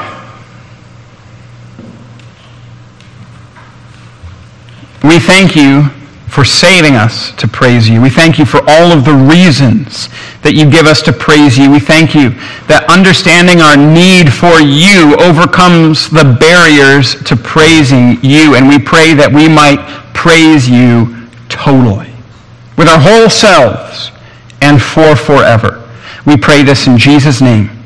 we 5.03 5.19
thank 5.19 5.57
you 5.57 5.89
for 6.31 6.45
saving 6.45 6.95
us 6.95 7.33
to 7.33 7.45
praise 7.45 7.89
you. 7.89 8.01
We 8.01 8.09
thank 8.09 8.39
you 8.39 8.45
for 8.45 8.61
all 8.65 8.95
of 8.95 9.03
the 9.03 9.13
reasons 9.13 10.07
that 10.43 10.53
you 10.55 10.63
give 10.63 10.85
us 10.85 11.01
to 11.01 11.11
praise 11.11 11.57
you. 11.57 11.69
We 11.69 11.81
thank 11.81 12.15
you 12.15 12.29
that 12.71 12.87
understanding 12.87 13.59
our 13.59 13.75
need 13.75 14.31
for 14.31 14.63
you 14.63 15.11
overcomes 15.19 16.07
the 16.07 16.23
barriers 16.39 17.19
to 17.27 17.35
praising 17.35 18.15
you. 18.23 18.55
And 18.55 18.69
we 18.69 18.79
pray 18.79 19.13
that 19.13 19.27
we 19.27 19.51
might 19.51 19.83
praise 20.15 20.69
you 20.69 21.27
totally, 21.49 22.15
with 22.77 22.87
our 22.87 22.99
whole 22.99 23.29
selves 23.29 24.15
and 24.61 24.81
for 24.81 25.17
forever. 25.17 25.83
We 26.25 26.37
pray 26.37 26.63
this 26.63 26.87
in 26.87 26.97
Jesus' 26.97 27.41
name. 27.41 27.80